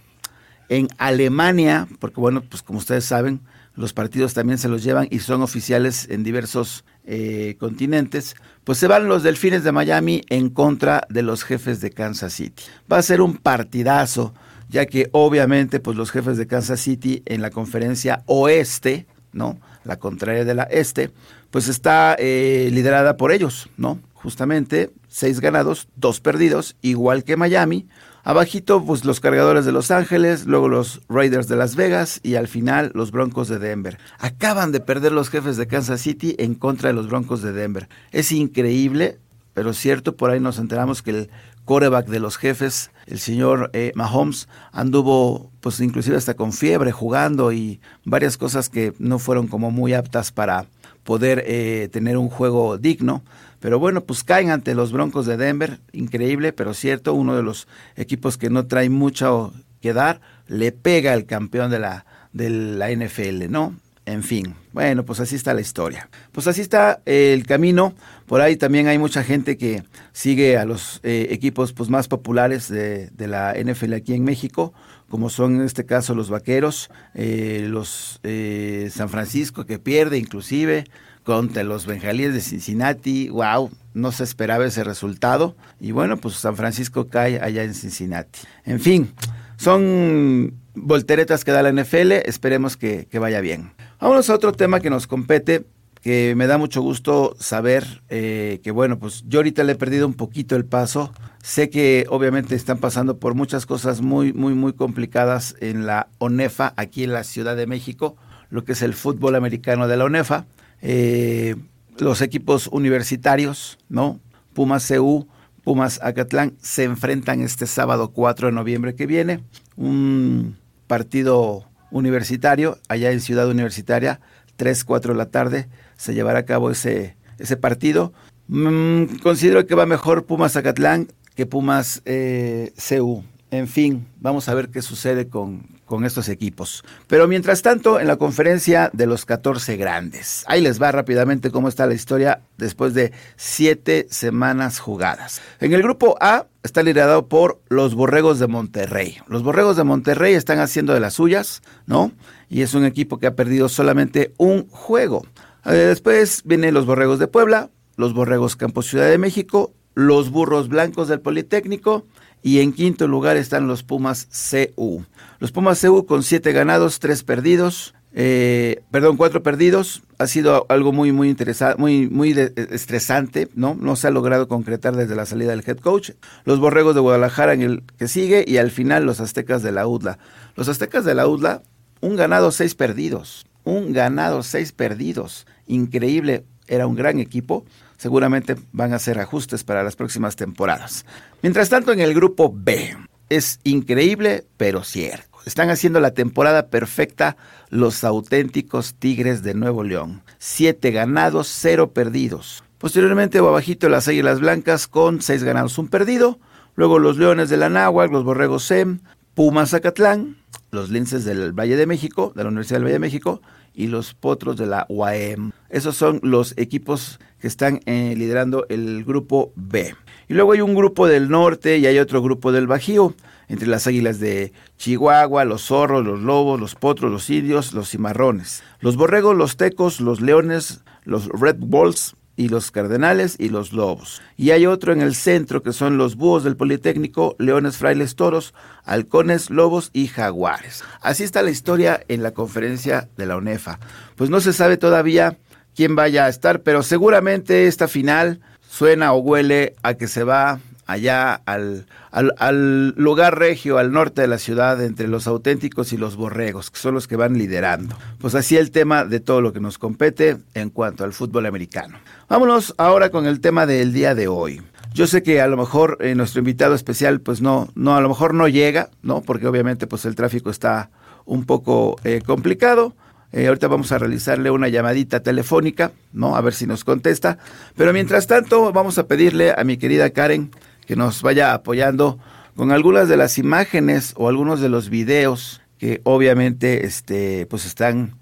en 0.69 0.89
Alemania, 0.99 1.89
porque 1.99 2.21
bueno, 2.21 2.43
pues 2.49 2.63
como 2.63 2.79
ustedes 2.79 3.05
saben, 3.05 3.41
los 3.75 3.93
partidos 3.93 4.35
también 4.35 4.59
se 4.59 4.69
los 4.69 4.83
llevan 4.83 5.09
y 5.11 5.21
son 5.21 5.43
oficiales 5.43 6.09
en 6.11 6.23
diversos 6.23 6.85
eh, 7.05 7.57
continentes, 7.59 8.37
pues 8.65 8.79
se 8.79 8.87
van 8.87 9.09
los 9.09 9.23
Delfines 9.23 9.65
de 9.65 9.73
Miami 9.73 10.23
en 10.29 10.51
contra 10.51 11.07
de 11.09 11.23
los 11.23 11.43
jefes 11.43 11.81
de 11.81 11.91
Kansas 11.91 12.35
City. 12.35 12.63
Va 12.91 12.99
a 12.99 13.03
ser 13.03 13.21
un 13.21 13.37
partidazo, 13.37 14.35
ya 14.69 14.87
que 14.87 15.09
obviamente 15.13 15.81
pues 15.81 15.97
los 15.97 16.11
jefes 16.11 16.37
de 16.37 16.47
Kansas 16.47 16.81
City 16.81 17.23
en 17.27 17.41
la 17.41 17.51
conferencia 17.51 18.23
oeste, 18.27 19.07
¿no? 19.33 19.59
La 19.85 19.99
contraria 19.99 20.45
de 20.45 20.55
la 20.55 20.65
este, 20.65 21.11
pues 21.51 21.69
está 21.69 22.15
eh, 22.19 22.69
liderada 22.73 23.17
por 23.17 23.33
ellos, 23.33 23.69
¿no? 23.77 23.99
Justamente 24.15 24.91
seis 25.09 25.41
ganados, 25.41 25.89
dos 25.97 26.21
perdidos, 26.21 26.77
igual 26.83 27.25
que 27.25 27.37
Miami, 27.37 27.87
Abajito, 28.25 28.85
pues 28.85 29.05
los 29.05 29.19
cargadores 29.19 29.65
de 29.65 29.73
Los 29.73 29.91
Ángeles, 29.91 30.47
luego 30.47 30.69
los 30.69 31.01
Raiders 31.09 31.49
de 31.49 31.57
Las 31.57 31.75
Vegas 31.75 32.21
y 32.23 32.37
al 32.37 32.47
final 32.47 32.93
los 32.95 33.11
Broncos 33.11 33.49
de 33.49 33.59
Denver. 33.59 33.99
Acaban 34.21 34.71
de 34.71 34.79
perder 34.79 35.11
los 35.11 35.29
jefes 35.29 35.57
de 35.57 35.67
Kansas 35.67 36.03
City 36.03 36.37
en 36.39 36.55
contra 36.55 36.91
de 36.91 36.95
los 36.95 37.09
Broncos 37.09 37.43
de 37.43 37.53
Denver. 37.53 37.89
Es 38.13 38.31
increíble, 38.31 39.19
pero 39.55 39.73
cierto, 39.73 40.17
por 40.17 40.31
ahí 40.31 40.39
nos 40.39 40.61
enteramos 40.61 41.03
que 41.03 41.11
el 41.11 41.31
coreback 41.65 42.07
de 42.07 42.21
los 42.21 42.37
jefes, 42.37 42.93
el 43.07 43.19
señor 43.19 43.71
eh, 43.73 43.91
Mahomes, 43.97 44.49
anduvo 44.71 45.51
pues 45.61 45.81
inclusive 45.81 46.17
hasta 46.17 46.35
con 46.35 46.53
fiebre 46.53 46.93
jugando 46.93 47.53
y 47.53 47.81
varias 48.05 48.37
cosas 48.37 48.69
que 48.69 48.95
no 49.01 49.19
fueron 49.19 49.49
como 49.49 49.73
muy 49.73 49.95
aptas 49.95 50.31
para 50.31 50.67
poder 51.05 51.45
eh, 51.47 51.89
tener 51.93 52.17
un 52.17 52.29
juego 52.29 52.79
digno. 52.79 53.23
Pero 53.61 53.79
bueno, 53.79 54.03
pues 54.03 54.25
caen 54.25 54.51
ante 54.51 54.75
los 54.75 54.91
Broncos 54.91 55.27
de 55.27 55.37
Denver, 55.37 55.79
increíble, 55.93 56.53
pero 56.53 56.75
cierto, 56.75 57.15
uno 57.15 57.37
de 57.37 57.43
los 57.43 57.69
equipos 57.97 58.37
que 58.37 58.51
no 58.51 58.67
trae 58.67 58.91
mucho 58.91 59.53
que 59.81 59.93
dar, 59.93 60.21
le 60.49 60.73
pega 60.73 61.13
al 61.13 61.27
campeón 61.27 61.71
de 61.71 61.79
la, 61.79 62.05
de 62.33 62.51
la 62.51 62.91
NFL, 62.91 63.51
¿no? 63.51 63.77
En 64.05 64.25
fin, 64.25 64.57
bueno, 64.73 65.05
pues 65.05 65.21
así 65.21 65.37
está 65.37 65.55
la 65.55 65.61
historia. 65.61 66.09
Pues 66.33 66.49
así 66.49 66.61
está 66.61 67.01
el 67.07 67.47
camino. 67.47 67.95
Por 68.27 68.41
ahí 68.41 68.57
también 68.57 68.89
hay 68.89 68.99
mucha 68.99 69.23
gente 69.23 69.57
que 69.57 69.85
sigue 70.13 70.59
a 70.59 70.65
los 70.65 70.99
eh, 71.05 71.29
equipos 71.31 71.73
pues, 71.73 71.89
más 71.89 72.09
populares 72.09 72.69
de, 72.69 73.11
de, 73.11 73.29
la 73.29 73.55
NFL 73.55 73.93
aquí 73.93 74.15
en 74.15 74.25
México, 74.25 74.73
como 75.13 75.29
son 75.29 75.57
en 75.57 75.61
este 75.67 75.85
caso 75.85 76.15
los 76.15 76.31
Vaqueros, 76.31 76.89
eh, 77.13 77.67
los 77.69 78.19
eh, 78.23 78.89
San 78.91 79.11
Francisco 79.11 79.67
que 79.67 79.79
pierde 79.79 80.17
inclusive, 80.17 80.87
contra 81.23 81.65
los 81.65 81.85
bengalíes 81.85 82.33
de 82.33 82.41
Cincinnati. 82.41 83.29
¡Wow! 83.29 83.71
No 83.93 84.11
se 84.11 84.25
esperaba 84.25 84.65
ese 84.65 84.85
resultado. 84.85 85.55
Y 85.79 85.93
bueno, 85.93 86.17
pues 86.17 86.37
San 86.37 86.57
Francisco 86.57 87.09
cae 87.09 87.39
allá 87.43 87.63
en 87.63 87.75
Cincinnati. 87.75 88.41
En 88.65 88.81
fin, 88.81 89.13
son 89.59 90.55
volteretas 90.75 91.45
que 91.45 91.53
da 91.53 91.63
la 91.63 91.73
NFL. 91.73 92.13
Esperemos 92.25 92.79
que, 92.79 93.07
vaya 93.13 93.43
bien. 93.43 93.75
Vámonos 94.01 94.31
a 94.31 94.35
otro 94.35 94.53
tema 94.53 94.81
que 94.81 94.89
nos 94.89 95.07
compete 95.07 95.67
que 96.03 96.35
me 96.35 96.49
da 96.49 96.59
mucho 96.59 96.83
gusto 96.83 97.37
saber 97.39 98.03
eh, 98.09 98.61
que 98.65 98.73
bueno, 98.73 98.99
pues 98.99 99.25
yo 99.29 99.39
ahorita 99.39 99.63
le 99.63 99.73
he 99.73 99.77
perdido 99.77 100.07
un 100.07 100.15
poquito 100.15 100.57
el 100.57 100.65
paso. 100.65 101.13
Sé 101.43 101.71
que 101.71 102.07
obviamente 102.09 102.57
están 102.57 102.79
pasando 102.79 103.19
por 103.19 103.35
muchas 103.35 103.67
cosas 103.67 104.01
muy, 104.01 104.33
muy, 104.33 104.55
muy 104.55 104.73
complicadas 104.73 105.55
en 105.61 105.87
la 105.87 106.09
ONEFA, 106.19 106.75
aquí 106.77 107.05
en 107.05 107.13
la 107.13 107.23
Ciudad 107.23 107.57
de 107.57 107.69
México, 107.69 108.17
lo 108.51 108.65
que 108.65 108.73
es 108.73 108.83
el 108.83 108.95
fútbol 108.95 109.37
americano 109.37 109.87
de 109.87 109.97
la 109.97 110.05
ONEFA. 110.05 110.47
Eh, 110.83 111.55
los 111.99 112.21
equipos 112.21 112.67
universitarios, 112.67 113.79
¿no? 113.89 114.21
Pumas 114.55 114.89
CU, 114.89 115.29
Pumas 115.63 116.01
Acatlán, 116.03 116.55
se 116.61 116.83
enfrentan 116.83 117.41
este 117.43 117.69
sábado 117.69 118.11
4 118.13 118.49
de 118.49 118.53
noviembre 118.53 118.97
que 118.97 119.07
viene. 119.07 119.45
Un 119.77 120.57
partido 120.89 121.65
universitario 121.93 122.79
allá 122.89 123.13
en 123.13 123.21
Ciudad 123.21 123.49
Universitaria, 123.49 124.21
3, 124.57 124.85
4 124.85 125.13
de 125.13 125.19
la 125.19 125.31
tarde, 125.31 125.69
se 126.03 126.15
llevará 126.15 126.41
a 126.41 126.45
cabo 126.45 126.69
ese, 126.73 127.17
ese 127.39 127.57
partido. 127.57 128.13
Mm, 128.49 129.05
considero 129.23 129.65
que 129.69 129.77
va 129.77 129.87
mejor 129.87 130.27
Pumas 130.27 130.57
Acatlán 130.57 131.07
que 131.37 131.47
Pumas 131.47 132.03
eh, 132.05 132.73
CU. 132.77 133.23
En 133.53 133.69
fin, 133.69 134.09
vamos 134.19 134.49
a 134.49 134.55
ver 134.55 134.69
qué 134.71 134.83
sucede 134.83 135.29
con, 135.29 135.63
con 135.85 136.05
estos 136.05 136.29
equipos. 136.29 136.83
Pero 137.07 137.29
mientras 137.29 137.63
tanto, 137.63 138.01
en 138.01 138.09
la 138.09 138.17
conferencia 138.17 138.91
de 138.93 139.07
los 139.07 139.27
14 139.27 139.77
grandes, 139.77 140.43
ahí 140.49 140.61
les 140.61 140.83
va 140.83 140.91
rápidamente 140.91 141.51
cómo 141.51 141.69
está 141.69 141.87
la 141.87 141.95
historia 141.95 142.41
después 142.57 142.95
de 142.95 143.13
siete 143.37 144.07
semanas 144.11 144.81
jugadas. 144.81 145.41
En 145.61 145.73
el 145.73 145.83
grupo 145.83 146.17
A 146.21 146.47
está 146.65 146.83
liderado 146.83 147.29
por 147.29 147.61
los 147.69 147.95
Borregos 147.95 148.39
de 148.39 148.49
Monterrey. 148.49 149.19
Los 149.29 149.43
Borregos 149.43 149.77
de 149.77 149.85
Monterrey 149.85 150.35
están 150.35 150.59
haciendo 150.59 150.95
de 150.95 151.01
las 151.01 151.15
suyas, 151.15 151.63
¿no? 151.87 152.11
Y 152.49 152.63
es 152.63 152.75
un 152.75 152.87
equipo 152.87 153.19
que 153.19 153.27
ha 153.27 153.37
perdido 153.37 153.69
solamente 153.69 154.33
un 154.39 154.67
juego. 154.69 155.23
Eh, 155.65 155.73
después 155.73 156.43
vienen 156.45 156.75
los 156.75 156.87
Borregos 156.87 157.19
de 157.19 157.29
Puebla, 157.29 157.71
los 157.97 158.15
Borregos 158.15 158.57
Campo 158.57 158.83
Ciudad 158.83 159.09
de 159.09 159.19
México, 159.19 159.73
los 159.95 160.31
Burros 160.31 160.69
Blancos 160.69 161.09
del 161.09 161.21
Politécnico, 161.21 162.07
y 162.43 162.59
en 162.61 162.73
quinto 162.73 163.07
lugar 163.07 163.37
están 163.37 163.69
los 163.69 163.83
Pumas 163.83 164.29
CU. 164.51 165.05
Los 165.39 165.53
Pumas 165.53 165.81
CU 165.81 166.07
con 166.07 166.23
siete 166.23 166.53
ganados, 166.53 166.99
tres 166.99 167.23
perdidos, 167.23 167.95
eh, 168.15 168.83
perdón, 168.91 169.17
cuatro 169.17 169.43
perdidos. 169.43 170.03
Ha 170.19 170.27
sido 170.27 170.67
algo 170.69 170.93
muy, 170.93 171.13
muy 171.13 171.29
interesante, 171.29 171.81
muy, 171.81 172.09
muy 172.09 172.33
estresante, 172.33 173.49
¿no? 173.55 173.75
No 173.75 173.97
se 173.97 174.09
ha 174.09 174.11
logrado 174.11 174.49
concretar 174.49 174.97
desde 174.97 175.17
la 175.17 175.27
salida 175.27 175.51
del 175.51 175.65
head 175.67 175.79
coach. 175.79 176.11
Los 176.45 176.61
Borregos 176.61 176.95
de 176.95 177.01
Guadalajara 177.01 177.55
en 177.55 177.63
el 177.63 177.83
que 177.99 178.09
sigue 178.09 178.45
y 178.47 178.59
al 178.59 178.71
final 178.71 179.05
los 179.05 179.21
Aztecas 179.21 179.63
de 179.63 179.73
la 179.73 179.87
UDLA. 179.87 180.19
Los 180.57 180.69
Aztecas 180.69 181.05
de 181.05 181.15
la 181.15 181.27
UDLA, 181.27 181.63
un 182.01 182.17
ganado, 182.17 182.51
seis 182.51 182.75
perdidos. 182.75 183.47
Un 183.65 183.93
ganado, 183.93 184.43
seis 184.43 184.73
perdidos. 184.73 185.47
Increíble. 185.67 186.45
Era 186.67 186.87
un 186.87 186.95
gran 186.95 187.19
equipo 187.19 187.65
seguramente 188.03 188.57
van 188.73 188.93
a 188.93 188.97
hacer 188.97 189.21
ajustes 189.21 189.63
para 189.63 189.85
las 189.85 189.95
próximas 189.95 190.35
temporadas. 190.35 191.07
Mientras 191.41 191.69
tanto, 191.69 191.93
en 191.93 192.01
el 192.01 192.15
grupo 192.15 192.53
B, 192.53 192.97
es 193.29 193.61
increíble, 193.63 194.45
pero 194.57 194.83
cierto. 194.83 195.39
Están 195.47 195.71
haciendo 195.71 196.01
la 196.01 196.11
temporada 196.11 196.67
perfecta 196.67 197.37
los 197.71 198.03
auténticos 198.03 198.97
Tigres 198.97 199.45
de 199.45 199.55
Nuevo 199.55 199.85
León. 199.85 200.23
Siete 200.39 200.91
ganados, 200.91 201.47
cero 201.49 201.93
perdidos. 201.93 202.65
Posteriormente, 202.79 203.39
abajito 203.39 203.89
las 203.89 204.09
Águilas 204.09 204.41
Blancas 204.41 204.89
con 204.89 205.23
seis 205.23 205.45
ganados, 205.45 205.79
un 205.79 205.87
perdido. 205.87 206.41
Luego 206.75 206.99
los 206.99 207.19
Leones 207.19 207.51
de 207.51 207.57
la 207.57 207.69
los 207.69 208.25
Borregos 208.25 208.65
SEM, 208.65 208.99
Pumas 209.35 209.71
Zacatlán, 209.71 210.39
los 210.73 210.91
Linces 210.91 211.25
del 211.25 211.53
Valle 211.53 211.77
de 211.77 211.87
México, 211.87 212.33
de 212.35 212.43
la 212.43 212.49
Universidad 212.49 212.79
del 212.79 212.85
Valle 212.85 212.95
de 212.95 212.99
México, 212.99 213.43
y 213.75 213.87
los 213.87 214.15
Potros 214.15 214.57
de 214.57 214.67
la 214.67 214.87
UAM. 214.89 215.53
Esos 215.69 215.97
son 215.97 216.21
los 216.23 216.55
equipos 216.57 217.19
que 217.41 217.49
están 217.49 217.81
eh, 217.87 218.15
liderando 218.17 218.67
el 218.69 219.05
grupo 219.05 219.53
B. 219.57 219.95
Y 220.29 220.35
luego 220.35 220.53
hay 220.53 220.61
un 220.61 220.75
grupo 220.75 221.07
del 221.07 221.29
norte 221.29 221.79
y 221.79 221.87
hay 221.87 221.99
otro 221.99 222.23
grupo 222.23 222.53
del 222.53 222.67
Bajío, 222.67 223.15
entre 223.49 223.69
las 223.69 223.87
águilas 223.87 224.19
de 224.21 224.53
Chihuahua, 224.79 225.45
los 225.45 225.67
zorros, 225.67 226.05
los 226.05 226.21
lobos, 226.21 226.61
los 226.61 226.75
potros, 226.75 227.11
los 227.11 227.29
indios, 227.29 227.73
los 227.75 227.91
cimarrones, 227.91 228.63
los 228.81 228.97
borregos, 228.97 229.37
los 229.37 229.57
tecos, 229.57 230.01
los 230.01 230.21
leones, 230.21 230.83
los 231.05 231.29
Red 231.29 231.57
Bulls, 231.59 232.15
y 232.37 232.49
los 232.49 232.71
cardenales 232.71 233.37
y 233.39 233.49
los 233.49 233.73
lobos. 233.73 234.23
Y 234.37 234.51
hay 234.51 234.67
otro 234.67 234.93
en 234.93 235.01
el 235.01 235.15
centro 235.15 235.63
que 235.63 235.73
son 235.73 235.99
los 235.99 236.17
búhos 236.17 236.45
del 236.45 236.57
Politécnico, 236.57 237.37
leones, 237.39 237.77
frailes, 237.77 238.17
toros, 238.17 238.55
halcones, 238.85 239.51
lobos 239.51 239.91
y 239.93 240.07
jaguares. 240.07 240.83
Así 241.01 241.25
está 241.25 241.43
la 241.43 241.51
historia 241.51 242.03
en 242.09 242.23
la 242.23 242.33
conferencia 242.33 243.09
de 243.17 243.27
la 243.27 243.37
UNEFA. 243.37 243.79
Pues 244.17 244.31
no 244.31 244.41
se 244.41 244.53
sabe 244.53 244.77
todavía 244.77 245.39
quién 245.75 245.95
vaya 245.95 246.27
a 246.27 246.29
estar, 246.29 246.63
pero 246.63 246.83
seguramente 246.83 247.67
esta 247.67 247.89
final 247.89 248.41
suena 248.69 249.13
o 249.13 249.19
huele 249.19 249.75
a 249.83 249.95
que 249.95 250.09
se 250.09 250.25
va 250.25 250.61
allá 250.93 251.35
al, 251.47 251.87
al, 252.11 252.91
lugar 252.97 253.39
regio, 253.39 253.79
al 253.79 253.93
norte 253.93 254.23
de 254.23 254.29
la 254.29 254.39
ciudad, 254.39 254.83
entre 254.83 255.09
los 255.09 255.27
auténticos 255.27 255.93
y 255.93 255.97
los 255.97 256.17
borregos, 256.17 256.71
que 256.71 256.79
son 256.79 256.95
los 256.95 257.09
que 257.09 257.17
van 257.17 257.37
liderando. 257.37 257.97
Pues 258.19 258.35
así 258.35 258.57
el 258.57 258.71
tema 258.71 259.05
de 259.05 259.21
todo 259.21 259.41
lo 259.41 259.53
que 259.53 259.61
nos 259.61 259.79
compete 259.79 260.39
en 260.55 260.71
cuanto 260.71 261.05
al 261.05 261.13
fútbol 261.13 261.47
americano. 261.47 261.99
Vámonos 262.29 262.75
ahora 262.79 263.11
con 263.11 263.27
el 263.27 263.41
tema 263.41 263.67
del 263.67 263.93
día 263.93 264.15
de 264.15 264.29
hoy. 264.29 264.63
Yo 264.95 265.07
sé 265.07 265.23
que 265.23 265.41
a 265.41 265.47
lo 265.47 265.57
mejor 265.57 265.97
eh, 266.01 266.15
nuestro 266.15 266.41
invitado 266.41 266.75
especial, 266.75 267.21
pues 267.21 267.41
no, 267.41 267.69
no, 267.75 267.97
a 267.97 268.01
lo 268.01 268.09
mejor 268.09 268.35
no 268.35 268.47
llega, 268.47 268.91
¿no? 269.03 269.23
Porque 269.23 269.47
obviamente 269.47 269.87
pues 269.87 270.05
el 270.05 270.15
tráfico 270.15 270.51
está 270.51 270.91
un 271.25 271.45
poco 271.45 271.97
eh, 272.05 272.21
complicado. 272.25 272.95
Eh, 273.33 273.47
ahorita 273.47 273.69
vamos 273.69 273.91
a 273.93 273.99
realizarle 273.99 274.51
una 274.51 274.69
llamadita 274.69 275.21
telefónica, 275.21 275.93
¿no? 276.13 276.37
A 276.37 276.43
ver 276.43 276.53
si 276.53 276.67
nos 276.67 276.85
contesta. 276.85 277.39
Pero 277.75 277.95
mientras 277.95 278.27
tanto, 278.27 278.71
vamos 278.73 278.99
a 278.99 279.07
pedirle 279.07 279.55
a 279.57 279.65
mi 279.65 279.79
querida 279.79 280.11
Karen 280.11 280.51
que 280.87 280.97
nos 280.97 281.23
vaya 281.23 281.55
apoyando 281.55 282.19
con 282.57 282.73
algunas 282.73 283.09
de 283.09 283.17
las 283.17 283.39
imágenes 283.39 284.15
o 284.17 284.29
algunos 284.29 284.61
de 284.61 284.69
los 284.69 284.91
videos 284.91 285.63
que 285.79 286.01
obviamente 286.05 286.87
este, 286.87 287.47
pues 287.47 287.67
están 287.67 288.17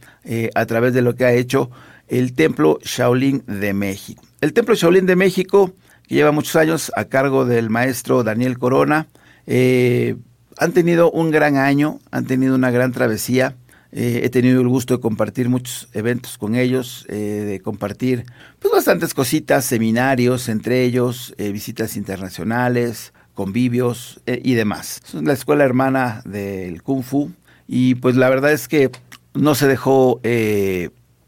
a 0.54 0.66
través 0.66 0.94
de 0.94 1.02
lo 1.02 1.14
que 1.14 1.24
ha 1.24 1.32
hecho 1.32 1.70
el 2.10 2.34
Templo 2.34 2.78
Shaolin 2.82 3.44
de 3.46 3.72
México. 3.72 4.22
El 4.40 4.52
Templo 4.52 4.74
Shaolin 4.74 5.06
de 5.06 5.16
México 5.16 5.72
lleva 6.08 6.32
muchos 6.32 6.56
años 6.56 6.92
a 6.96 7.04
cargo 7.04 7.44
del 7.46 7.70
maestro 7.70 8.24
Daniel 8.24 8.58
Corona. 8.58 9.06
Eh, 9.46 10.16
han 10.58 10.72
tenido 10.72 11.10
un 11.10 11.30
gran 11.30 11.56
año, 11.56 12.00
han 12.10 12.26
tenido 12.26 12.54
una 12.54 12.70
gran 12.70 12.92
travesía. 12.92 13.56
Eh, 13.92 14.20
he 14.24 14.30
tenido 14.30 14.60
el 14.60 14.68
gusto 14.68 14.94
de 14.94 15.00
compartir 15.00 15.48
muchos 15.48 15.88
eventos 15.92 16.38
con 16.38 16.54
ellos, 16.54 17.06
eh, 17.08 17.16
de 17.16 17.60
compartir 17.60 18.24
pues, 18.58 18.72
bastantes 18.72 19.14
cositas, 19.14 19.64
seminarios, 19.64 20.48
entre 20.48 20.84
ellos 20.84 21.34
visitas 21.38 21.96
internacionales, 21.96 23.12
convivios 23.34 24.20
y 24.26 24.54
demás. 24.54 25.00
Es 25.06 25.14
la 25.14 25.32
escuela 25.32 25.64
hermana 25.64 26.22
del 26.24 26.82
Kung 26.82 27.02
Fu 27.02 27.32
y 27.66 27.94
pues 27.96 28.16
la 28.16 28.28
verdad 28.28 28.52
es 28.52 28.68
que 28.68 28.90
no 29.34 29.54
se 29.54 29.66
dejó 29.66 30.20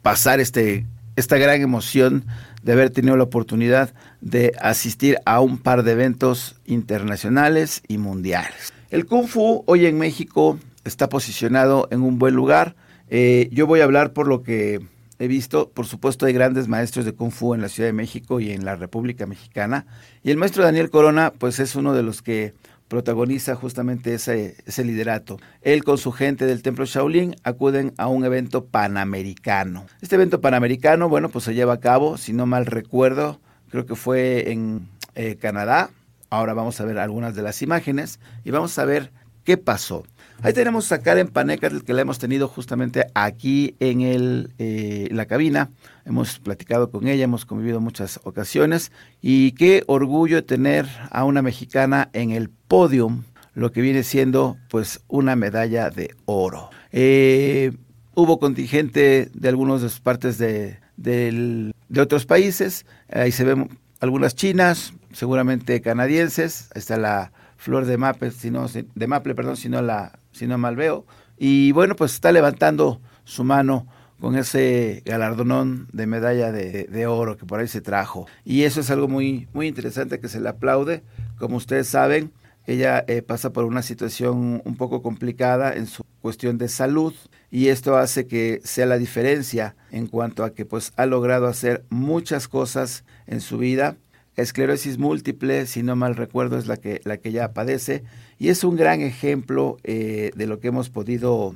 pasar 0.03 0.41
este, 0.41 0.87
esta 1.17 1.39
gran 1.39 1.61
emoción 1.63 2.25
de 2.63 2.73
haber 2.73 2.91
tenido 2.91 3.17
la 3.17 3.25
oportunidad 3.25 3.93
de 4.21 4.53
asistir 4.61 5.19
a 5.25 5.41
un 5.41 5.59
par 5.59 5.83
de 5.83 5.93
eventos 5.93 6.57
internacionales 6.65 7.83
y 7.89 7.99
mundiales. 7.99 8.73
El 8.91 9.07
Kung 9.07 9.27
Fu 9.27 9.65
hoy 9.67 9.87
en 9.87 9.99
México 9.99 10.59
está 10.85 11.09
posicionado 11.09 11.89
en 11.91 12.03
un 12.03 12.19
buen 12.19 12.35
lugar. 12.35 12.77
Eh, 13.09 13.49
yo 13.53 13.67
voy 13.67 13.81
a 13.81 13.85
hablar 13.85 14.13
por 14.13 14.27
lo 14.27 14.43
que 14.43 14.81
he 15.19 15.29
visto. 15.29 15.71
Por 15.71 15.87
supuesto, 15.87 16.27
hay 16.27 16.33
grandes 16.33 16.69
maestros 16.69 17.05
de 17.05 17.13
Kung 17.13 17.31
Fu 17.31 17.55
en 17.55 17.61
la 17.61 17.69
Ciudad 17.69 17.89
de 17.89 17.93
México 17.93 18.41
y 18.41 18.51
en 18.51 18.65
la 18.65 18.77
República 18.77 19.27
Mexicana. 19.27 19.87
Y 20.23 20.31
el 20.31 20.37
maestro 20.37 20.65
Daniel 20.65 20.91
Corona, 20.91 21.33
pues 21.39 21.61
es 21.61 21.77
uno 21.77 21.95
de 21.95 22.03
los 22.03 22.23
que 22.23 22.55
protagoniza 22.89 23.55
justamente 23.55 24.13
ese, 24.13 24.57
ese 24.67 24.85
liderato. 24.85 25.39
Él 25.63 25.83
con 25.83 25.97
su 25.97 26.13
gente 26.13 26.45
del 26.45 26.63
Templo 26.63 26.85
Shaolin 26.85 27.37
acuden 27.43 27.95
a 27.97 28.07
un 28.09 28.25
evento 28.25 28.67
panamericano. 28.67 29.87
Este 30.03 30.17
evento 30.17 30.43
panamericano, 30.43 31.09
bueno, 31.09 31.31
pues 31.31 31.45
se 31.45 31.55
lleva 31.55 31.75
a 31.75 31.81
cabo, 31.81 32.19
si 32.19 32.35
no 32.35 32.45
mal 32.45 32.67
recuerdo, 32.67 33.41
creo 33.71 33.87
que 33.87 33.95
fue 33.95 34.53
en 34.53 34.89
eh, 35.15 35.37
Canadá. 35.37 35.91
Ahora 36.29 36.53
vamos 36.53 36.81
a 36.81 36.85
ver 36.85 36.99
algunas 36.99 37.35
de 37.35 37.43
las 37.43 37.63
imágenes 37.63 38.21
y 38.45 38.51
vamos 38.51 38.79
a 38.79 38.85
ver 38.85 39.11
qué 39.45 39.57
pasó. 39.57 40.05
Ahí 40.45 40.53
tenemos 40.53 40.91
a 40.91 40.99
Karen 40.99 41.29
Paneca, 41.29 41.71
que 41.87 41.93
la 41.93 42.03
hemos 42.03 42.19
tenido 42.19 42.49
justamente 42.49 43.07
aquí 43.15 43.77
en 43.79 44.01
el, 44.01 44.53
eh, 44.59 45.07
la 45.13 45.27
cabina. 45.27 45.71
Hemos 46.05 46.41
platicado 46.41 46.91
con 46.91 47.07
ella, 47.07 47.23
hemos 47.23 47.45
convivido 47.45 47.81
muchas 47.81 48.19
ocasiones. 48.25 48.91
Y 49.21 49.53
qué 49.53 49.85
orgullo 49.87 50.45
tener 50.45 50.89
a 51.13 51.23
una 51.23 51.43
mexicana 51.43 52.11
en 52.13 52.33
el 52.33 52.51
podium, 52.51 53.23
lo 53.55 53.71
que 53.71 53.83
viene 53.83 54.03
siendo 54.03 54.57
pues 54.69 55.01
una 55.07 55.37
medalla 55.37 55.91
de 55.91 56.13
oro. 56.25 56.71
Eh, 56.91 57.71
hubo 58.15 58.41
contingente 58.41 59.31
de 59.33 59.49
algunas 59.49 60.01
partes 60.01 60.39
de, 60.39 60.79
de 60.97 62.01
otros 62.01 62.27
países. 62.27 62.85
Ahí 63.13 63.31
se 63.31 63.45
ven 63.45 63.79
algunas 64.01 64.35
chinas, 64.35 64.93
seguramente 65.13 65.81
canadienses. 65.83 66.69
Ahí 66.75 66.81
está 66.81 66.97
la 66.97 67.31
flor 67.57 67.87
de 67.87 67.97
maple, 67.97 68.33
si 68.33 68.51
de 68.51 69.07
maple, 69.07 69.37
perdón, 69.37 69.57
si 69.57 69.69
no 69.69 69.81
la 69.83 70.19
si 70.33 70.47
no 70.47 70.59
mal 70.59 70.77
veo. 70.77 71.07
Y 71.39 71.73
bueno, 71.73 71.97
pues 71.97 72.15
está 72.15 72.33
levantando 72.33 73.01
su 73.25 73.45
mano 73.45 73.87
con 74.21 74.37
ese 74.37 75.03
galardonón 75.05 75.89
de 75.93 76.07
medalla 76.07 76.53
de, 76.53 77.07
oro 77.07 77.37
que 77.37 77.45
por 77.45 77.59
ahí 77.59 77.67
se 77.67 77.81
trajo. 77.81 78.27
Y 78.45 78.63
eso 78.63 78.81
es 78.81 78.91
algo 78.91 79.09
muy, 79.09 79.49
muy 79.53 79.67
interesante 79.67 80.21
que 80.21 80.29
se 80.29 80.41
le 80.41 80.49
aplaude. 80.49 81.03
Como 81.39 81.57
ustedes 81.57 81.89
saben, 81.89 82.33
ella 82.65 83.05
eh, 83.09 83.23
pasa 83.23 83.53
por 83.53 83.65
una 83.65 83.83
situación 83.83 84.63
un 84.65 84.77
poco 84.77 85.03
complicada 85.03 85.73
en 85.73 85.87
su 85.87 86.05
cuestión 86.21 86.57
de 86.59 86.69
salud 86.69 87.13
y 87.51 87.69
esto 87.69 87.97
hace 87.97 88.29
que 88.29 88.61
sea 88.63 88.87
la 88.87 88.97
diferencia 88.97 89.75
en 89.91 90.07
cuanto 90.07 90.45
a 90.45 90.55
que 90.55 90.65
pues 90.65 90.93
ha 90.97 91.07
logrado 91.07 91.49
hacer 91.49 91.85
muchas 91.91 92.47
cosas 92.47 93.05
en 93.27 93.41
su 93.41 93.59
vida. 93.59 93.97
Esclerosis 94.37 94.99
múltiple, 94.99 95.67
si 95.67 95.83
no 95.83 95.97
mal 95.97 96.15
recuerdo, 96.15 96.57
es 96.57 96.69
la 96.69 96.77
que, 96.77 97.01
la 97.05 97.17
que 97.17 97.31
ella 97.31 97.53
padece 97.53 98.05
y 98.43 98.49
es 98.49 98.65
un 98.65 98.75
gran 98.75 99.03
ejemplo 99.03 99.79
eh, 99.85 100.33
de 100.35 100.49
lo 100.49 100.59
que 100.59 100.67
hemos 100.67 100.91
podido 100.91 101.55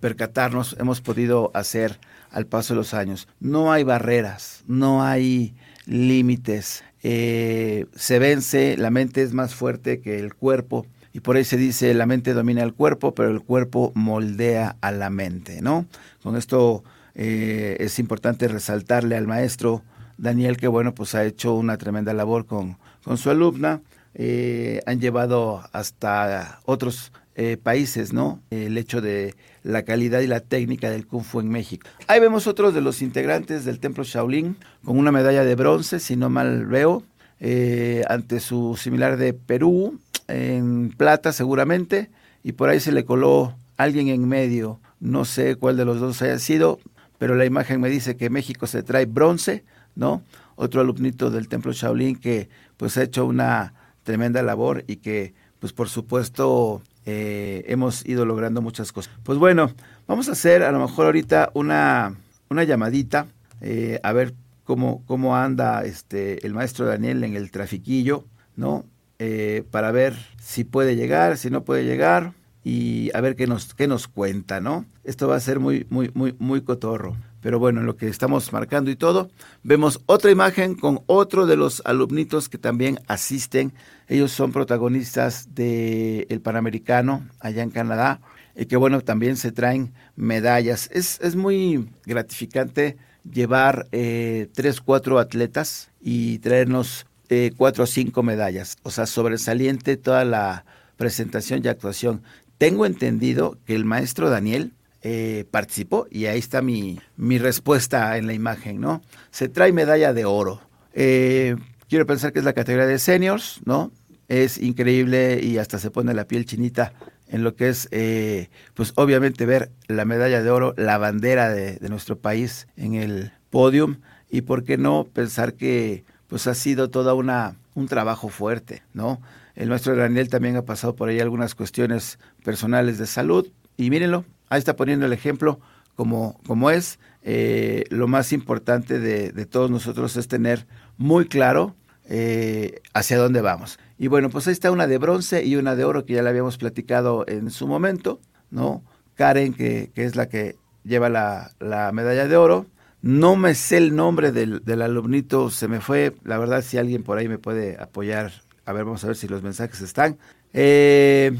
percatarnos, 0.00 0.74
hemos 0.80 1.00
podido 1.00 1.52
hacer 1.54 2.00
al 2.32 2.44
paso 2.44 2.74
de 2.74 2.78
los 2.78 2.92
años. 2.92 3.28
No 3.38 3.70
hay 3.70 3.84
barreras, 3.84 4.64
no 4.66 5.04
hay 5.04 5.54
límites. 5.86 6.82
Eh, 7.04 7.86
se 7.94 8.18
vence, 8.18 8.76
la 8.76 8.90
mente 8.90 9.22
es 9.22 9.32
más 9.32 9.54
fuerte 9.54 10.00
que 10.00 10.18
el 10.18 10.34
cuerpo. 10.34 10.86
Y 11.12 11.20
por 11.20 11.36
ahí 11.36 11.44
se 11.44 11.56
dice, 11.56 11.94
la 11.94 12.04
mente 12.04 12.32
domina 12.32 12.64
el 12.64 12.74
cuerpo, 12.74 13.14
pero 13.14 13.30
el 13.30 13.40
cuerpo 13.40 13.92
moldea 13.94 14.74
a 14.80 14.90
la 14.90 15.10
mente, 15.10 15.62
¿no? 15.62 15.86
Con 16.24 16.34
esto 16.34 16.82
eh, 17.14 17.76
es 17.78 18.00
importante 18.00 18.48
resaltarle 18.48 19.16
al 19.16 19.28
maestro 19.28 19.84
Daniel 20.16 20.56
que, 20.56 20.66
bueno, 20.66 20.96
pues 20.96 21.14
ha 21.14 21.24
hecho 21.24 21.54
una 21.54 21.76
tremenda 21.76 22.12
labor 22.12 22.44
con, 22.44 22.76
con 23.04 23.18
su 23.18 23.30
alumna 23.30 23.82
eh, 24.14 24.80
han 24.86 25.00
llevado 25.00 25.62
hasta 25.72 26.60
otros 26.64 27.12
eh, 27.40 27.56
países, 27.56 28.12
¿no? 28.12 28.42
El 28.50 28.76
hecho 28.78 29.00
de 29.00 29.36
la 29.62 29.84
calidad 29.84 30.20
y 30.20 30.26
la 30.26 30.40
técnica 30.40 30.90
del 30.90 31.06
Kung 31.06 31.22
Fu 31.22 31.38
en 31.38 31.48
México. 31.48 31.88
Ahí 32.08 32.18
vemos 32.18 32.46
otros 32.46 32.74
de 32.74 32.80
los 32.80 33.00
integrantes 33.00 33.64
del 33.64 33.78
Templo 33.78 34.02
Shaolin 34.02 34.56
con 34.82 34.98
una 34.98 35.12
medalla 35.12 35.44
de 35.44 35.54
bronce, 35.54 36.00
si 36.00 36.16
no 36.16 36.30
mal 36.30 36.66
veo, 36.66 37.04
eh, 37.38 38.02
ante 38.08 38.40
su 38.40 38.76
similar 38.76 39.16
de 39.16 39.34
Perú, 39.34 40.00
en 40.26 40.90
plata 40.90 41.32
seguramente, 41.32 42.10
y 42.42 42.52
por 42.52 42.70
ahí 42.70 42.80
se 42.80 42.90
le 42.90 43.04
coló 43.04 43.54
alguien 43.76 44.08
en 44.08 44.26
medio, 44.26 44.80
no 44.98 45.24
sé 45.24 45.54
cuál 45.54 45.76
de 45.76 45.84
los 45.84 46.00
dos 46.00 46.20
haya 46.22 46.40
sido, 46.40 46.80
pero 47.18 47.36
la 47.36 47.44
imagen 47.44 47.80
me 47.80 47.88
dice 47.88 48.16
que 48.16 48.30
México 48.30 48.66
se 48.66 48.82
trae 48.82 49.06
bronce, 49.06 49.64
¿no? 49.94 50.22
Otro 50.56 50.80
alumnito 50.80 51.30
del 51.30 51.46
Templo 51.46 51.72
Shaolin 51.72 52.16
que 52.16 52.48
pues 52.76 52.96
ha 52.96 53.04
hecho 53.04 53.26
una 53.26 53.74
tremenda 54.08 54.42
labor 54.42 54.84
y 54.86 54.96
que, 54.96 55.34
pues 55.58 55.74
por 55.74 55.90
supuesto, 55.90 56.80
eh, 57.04 57.62
hemos 57.66 58.06
ido 58.06 58.24
logrando 58.24 58.62
muchas 58.62 58.90
cosas. 58.90 59.12
Pues 59.22 59.38
bueno, 59.38 59.70
vamos 60.06 60.30
a 60.30 60.32
hacer 60.32 60.62
a 60.62 60.72
lo 60.72 60.78
mejor 60.78 61.04
ahorita 61.04 61.50
una, 61.52 62.16
una 62.48 62.64
llamadita, 62.64 63.26
eh, 63.60 64.00
a 64.02 64.12
ver 64.14 64.32
cómo, 64.64 65.04
cómo 65.04 65.36
anda 65.36 65.84
este, 65.84 66.46
el 66.46 66.54
maestro 66.54 66.86
Daniel 66.86 67.22
en 67.22 67.36
el 67.36 67.50
trafiquillo, 67.50 68.24
¿no? 68.56 68.86
Eh, 69.18 69.62
para 69.70 69.90
ver 69.90 70.14
si 70.40 70.64
puede 70.64 70.96
llegar, 70.96 71.36
si 71.36 71.50
no 71.50 71.64
puede 71.64 71.84
llegar 71.84 72.32
y 72.64 73.10
a 73.12 73.20
ver 73.20 73.36
qué 73.36 73.46
nos, 73.46 73.74
qué 73.74 73.88
nos 73.88 74.08
cuenta, 74.08 74.62
¿no? 74.62 74.86
Esto 75.04 75.28
va 75.28 75.36
a 75.36 75.40
ser 75.40 75.60
muy, 75.60 75.86
muy, 75.90 76.10
muy, 76.14 76.34
muy 76.38 76.62
cotorro. 76.62 77.14
Pero 77.48 77.58
bueno, 77.58 77.80
en 77.80 77.86
lo 77.86 77.96
que 77.96 78.08
estamos 78.08 78.52
marcando 78.52 78.90
y 78.90 78.96
todo, 78.96 79.30
vemos 79.62 80.02
otra 80.04 80.30
imagen 80.30 80.74
con 80.74 81.00
otro 81.06 81.46
de 81.46 81.56
los 81.56 81.80
alumnitos 81.86 82.50
que 82.50 82.58
también 82.58 83.00
asisten. 83.06 83.72
Ellos 84.06 84.32
son 84.32 84.52
protagonistas 84.52 85.54
del 85.54 86.26
el 86.28 86.42
Panamericano 86.42 87.26
allá 87.40 87.62
en 87.62 87.70
Canadá 87.70 88.20
y 88.54 88.66
que 88.66 88.76
bueno, 88.76 89.00
también 89.00 89.38
se 89.38 89.50
traen 89.50 89.94
medallas. 90.14 90.90
Es, 90.92 91.20
es 91.22 91.36
muy 91.36 91.88
gratificante 92.04 92.98
llevar 93.24 93.88
eh, 93.92 94.50
tres, 94.52 94.82
cuatro 94.82 95.18
atletas 95.18 95.90
y 96.02 96.40
traernos 96.40 97.06
eh, 97.30 97.52
cuatro 97.56 97.84
o 97.84 97.86
cinco 97.86 98.22
medallas. 98.22 98.76
O 98.82 98.90
sea, 98.90 99.06
sobresaliente 99.06 99.96
toda 99.96 100.26
la 100.26 100.66
presentación 100.98 101.62
y 101.64 101.68
actuación. 101.68 102.20
Tengo 102.58 102.84
entendido 102.84 103.56
que 103.64 103.74
el 103.74 103.86
maestro 103.86 104.28
Daniel 104.28 104.74
eh, 105.02 105.44
participó 105.50 106.06
y 106.10 106.26
ahí 106.26 106.38
está 106.38 106.62
mi, 106.62 106.98
mi, 107.16 107.38
respuesta 107.38 108.16
en 108.16 108.26
la 108.26 108.32
imagen, 108.32 108.80
¿no? 108.80 109.02
Se 109.30 109.48
trae 109.48 109.72
medalla 109.72 110.12
de 110.12 110.24
oro. 110.24 110.60
Eh, 110.92 111.56
quiero 111.88 112.06
pensar 112.06 112.32
que 112.32 112.40
es 112.40 112.44
la 112.44 112.52
categoría 112.52 112.86
de 112.86 112.98
seniors, 112.98 113.60
¿no? 113.64 113.92
Es 114.28 114.58
increíble 114.58 115.40
y 115.42 115.58
hasta 115.58 115.78
se 115.78 115.90
pone 115.90 116.14
la 116.14 116.26
piel 116.26 116.44
chinita 116.44 116.92
en 117.28 117.44
lo 117.44 117.54
que 117.54 117.68
es, 117.68 117.88
eh, 117.90 118.48
pues 118.74 118.92
obviamente 118.96 119.46
ver 119.46 119.70
la 119.86 120.04
medalla 120.04 120.42
de 120.42 120.50
oro, 120.50 120.74
la 120.76 120.98
bandera 120.98 121.50
de, 121.50 121.78
nuestro 121.88 122.18
país 122.18 122.66
en 122.76 122.94
el 122.94 123.32
podium 123.50 124.00
y 124.30 124.42
por 124.42 124.64
qué 124.64 124.78
no 124.78 125.04
pensar 125.04 125.54
que 125.54 126.04
pues 126.26 126.46
ha 126.46 126.54
sido 126.54 126.90
toda 126.90 127.14
una 127.14 127.56
un 127.74 127.86
trabajo 127.86 128.28
fuerte, 128.28 128.82
¿no? 128.92 129.20
El 129.54 129.68
maestro 129.68 129.94
Daniel 129.94 130.28
también 130.28 130.56
ha 130.56 130.64
pasado 130.64 130.96
por 130.96 131.08
ahí 131.08 131.20
algunas 131.20 131.54
cuestiones 131.54 132.18
personales 132.44 132.98
de 132.98 133.06
salud 133.06 133.48
y 133.76 133.90
mírenlo, 133.90 134.24
ahí 134.48 134.58
está 134.58 134.76
poniendo 134.76 135.06
el 135.06 135.12
ejemplo 135.12 135.60
como, 135.94 136.40
como 136.46 136.70
es. 136.70 136.98
Eh, 137.22 137.84
lo 137.90 138.06
más 138.06 138.32
importante 138.32 139.00
de, 139.00 139.32
de, 139.32 139.46
todos 139.46 139.70
nosotros 139.70 140.16
es 140.16 140.28
tener 140.28 140.66
muy 140.96 141.26
claro 141.26 141.74
eh, 142.10 142.80
hacia 142.94 143.18
dónde 143.18 143.40
vamos. 143.42 143.78
Y 143.98 144.06
bueno, 144.06 144.30
pues 144.30 144.46
ahí 144.46 144.52
está 144.52 144.70
una 144.70 144.86
de 144.86 144.96
bronce 144.96 145.44
y 145.44 145.56
una 145.56 145.76
de 145.76 145.84
oro 145.84 146.06
que 146.06 146.14
ya 146.14 146.22
la 146.22 146.30
habíamos 146.30 146.56
platicado 146.56 147.24
en 147.28 147.50
su 147.50 147.66
momento, 147.66 148.20
¿no? 148.50 148.82
Karen, 149.14 149.52
que, 149.52 149.90
que 149.94 150.04
es 150.04 150.16
la 150.16 150.28
que 150.28 150.56
lleva 150.84 151.08
la, 151.08 151.50
la, 151.58 151.92
medalla 151.92 152.26
de 152.26 152.36
oro. 152.36 152.66
No 153.02 153.36
me 153.36 153.54
sé 153.54 153.76
el 153.76 153.94
nombre 153.94 154.32
del, 154.32 154.64
del, 154.64 154.82
alumnito, 154.82 155.50
se 155.50 155.68
me 155.68 155.80
fue. 155.80 156.14
La 156.24 156.38
verdad, 156.38 156.62
si 156.62 156.78
alguien 156.78 157.02
por 157.02 157.18
ahí 157.18 157.28
me 157.28 157.38
puede 157.38 157.76
apoyar, 157.78 158.32
a 158.64 158.72
ver, 158.72 158.84
vamos 158.84 159.04
a 159.04 159.08
ver 159.08 159.16
si 159.16 159.28
los 159.28 159.42
mensajes 159.42 159.80
están. 159.82 160.16
Eh, 160.52 161.36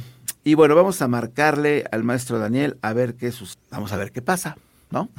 y 0.48 0.54
bueno, 0.54 0.74
vamos 0.74 1.02
a 1.02 1.08
marcarle 1.08 1.84
al 1.92 2.04
maestro 2.04 2.38
Daniel 2.38 2.78
a 2.80 2.94
ver 2.94 3.16
qué 3.16 3.32
sus... 3.32 3.58
Vamos 3.70 3.92
a 3.92 3.98
ver 3.98 4.12
qué 4.12 4.22
pasa, 4.22 4.56
¿no? 4.90 5.10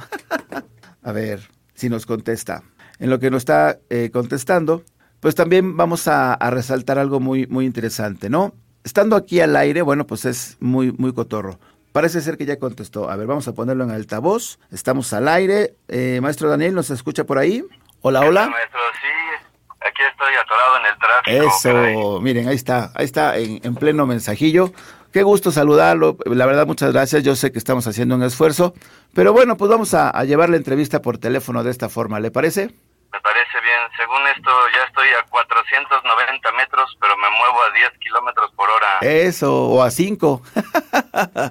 a 1.04 1.12
ver 1.12 1.48
si 1.72 1.88
nos 1.88 2.04
contesta. 2.04 2.64
En 2.98 3.10
lo 3.10 3.20
que 3.20 3.30
nos 3.30 3.42
está 3.42 3.78
eh, 3.90 4.10
contestando, 4.12 4.82
pues 5.20 5.36
también 5.36 5.76
vamos 5.76 6.08
a, 6.08 6.34
a, 6.34 6.50
resaltar 6.50 6.98
algo 6.98 7.20
muy, 7.20 7.46
muy 7.46 7.64
interesante, 7.64 8.28
¿no? 8.28 8.54
Estando 8.82 9.14
aquí 9.14 9.38
al 9.38 9.54
aire, 9.54 9.82
bueno, 9.82 10.04
pues 10.04 10.24
es 10.24 10.56
muy, 10.58 10.90
muy 10.90 11.14
cotorro. 11.14 11.60
Parece 11.92 12.22
ser 12.22 12.36
que 12.36 12.44
ya 12.44 12.58
contestó. 12.58 13.08
A 13.08 13.14
ver, 13.14 13.28
vamos 13.28 13.46
a 13.46 13.52
ponerlo 13.52 13.84
en 13.84 13.92
altavoz. 13.92 14.58
Estamos 14.72 15.12
al 15.12 15.28
aire. 15.28 15.74
Eh, 15.86 16.18
maestro 16.20 16.50
Daniel, 16.50 16.74
¿nos 16.74 16.90
escucha 16.90 17.22
por 17.22 17.38
ahí? 17.38 17.64
Hola, 18.00 18.22
hola. 18.22 18.48
Maestro, 18.48 18.80
sí. 19.00 19.46
Aquí 19.80 20.02
estoy 20.10 20.34
atorado 20.34 20.76
en 20.78 20.86
el 20.86 20.98
tráfico. 20.98 22.10
Eso, 22.10 22.20
miren, 22.20 22.48
ahí 22.48 22.56
está, 22.56 22.90
ahí 22.96 23.04
está, 23.04 23.38
en, 23.38 23.60
en 23.62 23.76
pleno 23.76 24.06
mensajillo. 24.06 24.72
Qué 25.12 25.22
gusto 25.22 25.50
saludarlo. 25.50 26.16
La 26.24 26.46
verdad, 26.46 26.66
muchas 26.66 26.92
gracias. 26.92 27.22
Yo 27.22 27.34
sé 27.36 27.52
que 27.52 27.58
estamos 27.58 27.86
haciendo 27.86 28.14
un 28.14 28.22
esfuerzo. 28.22 28.74
Pero 29.14 29.32
bueno, 29.32 29.56
pues 29.56 29.70
vamos 29.70 29.94
a, 29.94 30.10
a 30.10 30.24
llevar 30.24 30.50
la 30.50 30.56
entrevista 30.56 31.02
por 31.02 31.18
teléfono 31.18 31.64
de 31.64 31.70
esta 31.70 31.88
forma. 31.88 32.20
¿Le 32.20 32.30
parece? 32.30 32.66
Me 33.12 33.20
parece 33.20 33.60
bien. 33.60 33.80
Según 33.96 34.26
esto, 34.28 34.50
ya 34.76 34.84
estoy 34.84 35.08
a 35.08 35.28
490 35.28 36.52
metros, 36.52 36.96
pero 37.00 37.16
me 37.16 37.28
muevo 37.30 37.62
a 37.62 37.72
10 37.72 37.98
kilómetros 37.98 38.52
por 38.52 38.70
hora. 38.70 38.98
Eso, 39.00 39.66
o 39.66 39.82
a 39.82 39.90
5. 39.90 40.28
o 40.54 41.18
a 41.18 41.50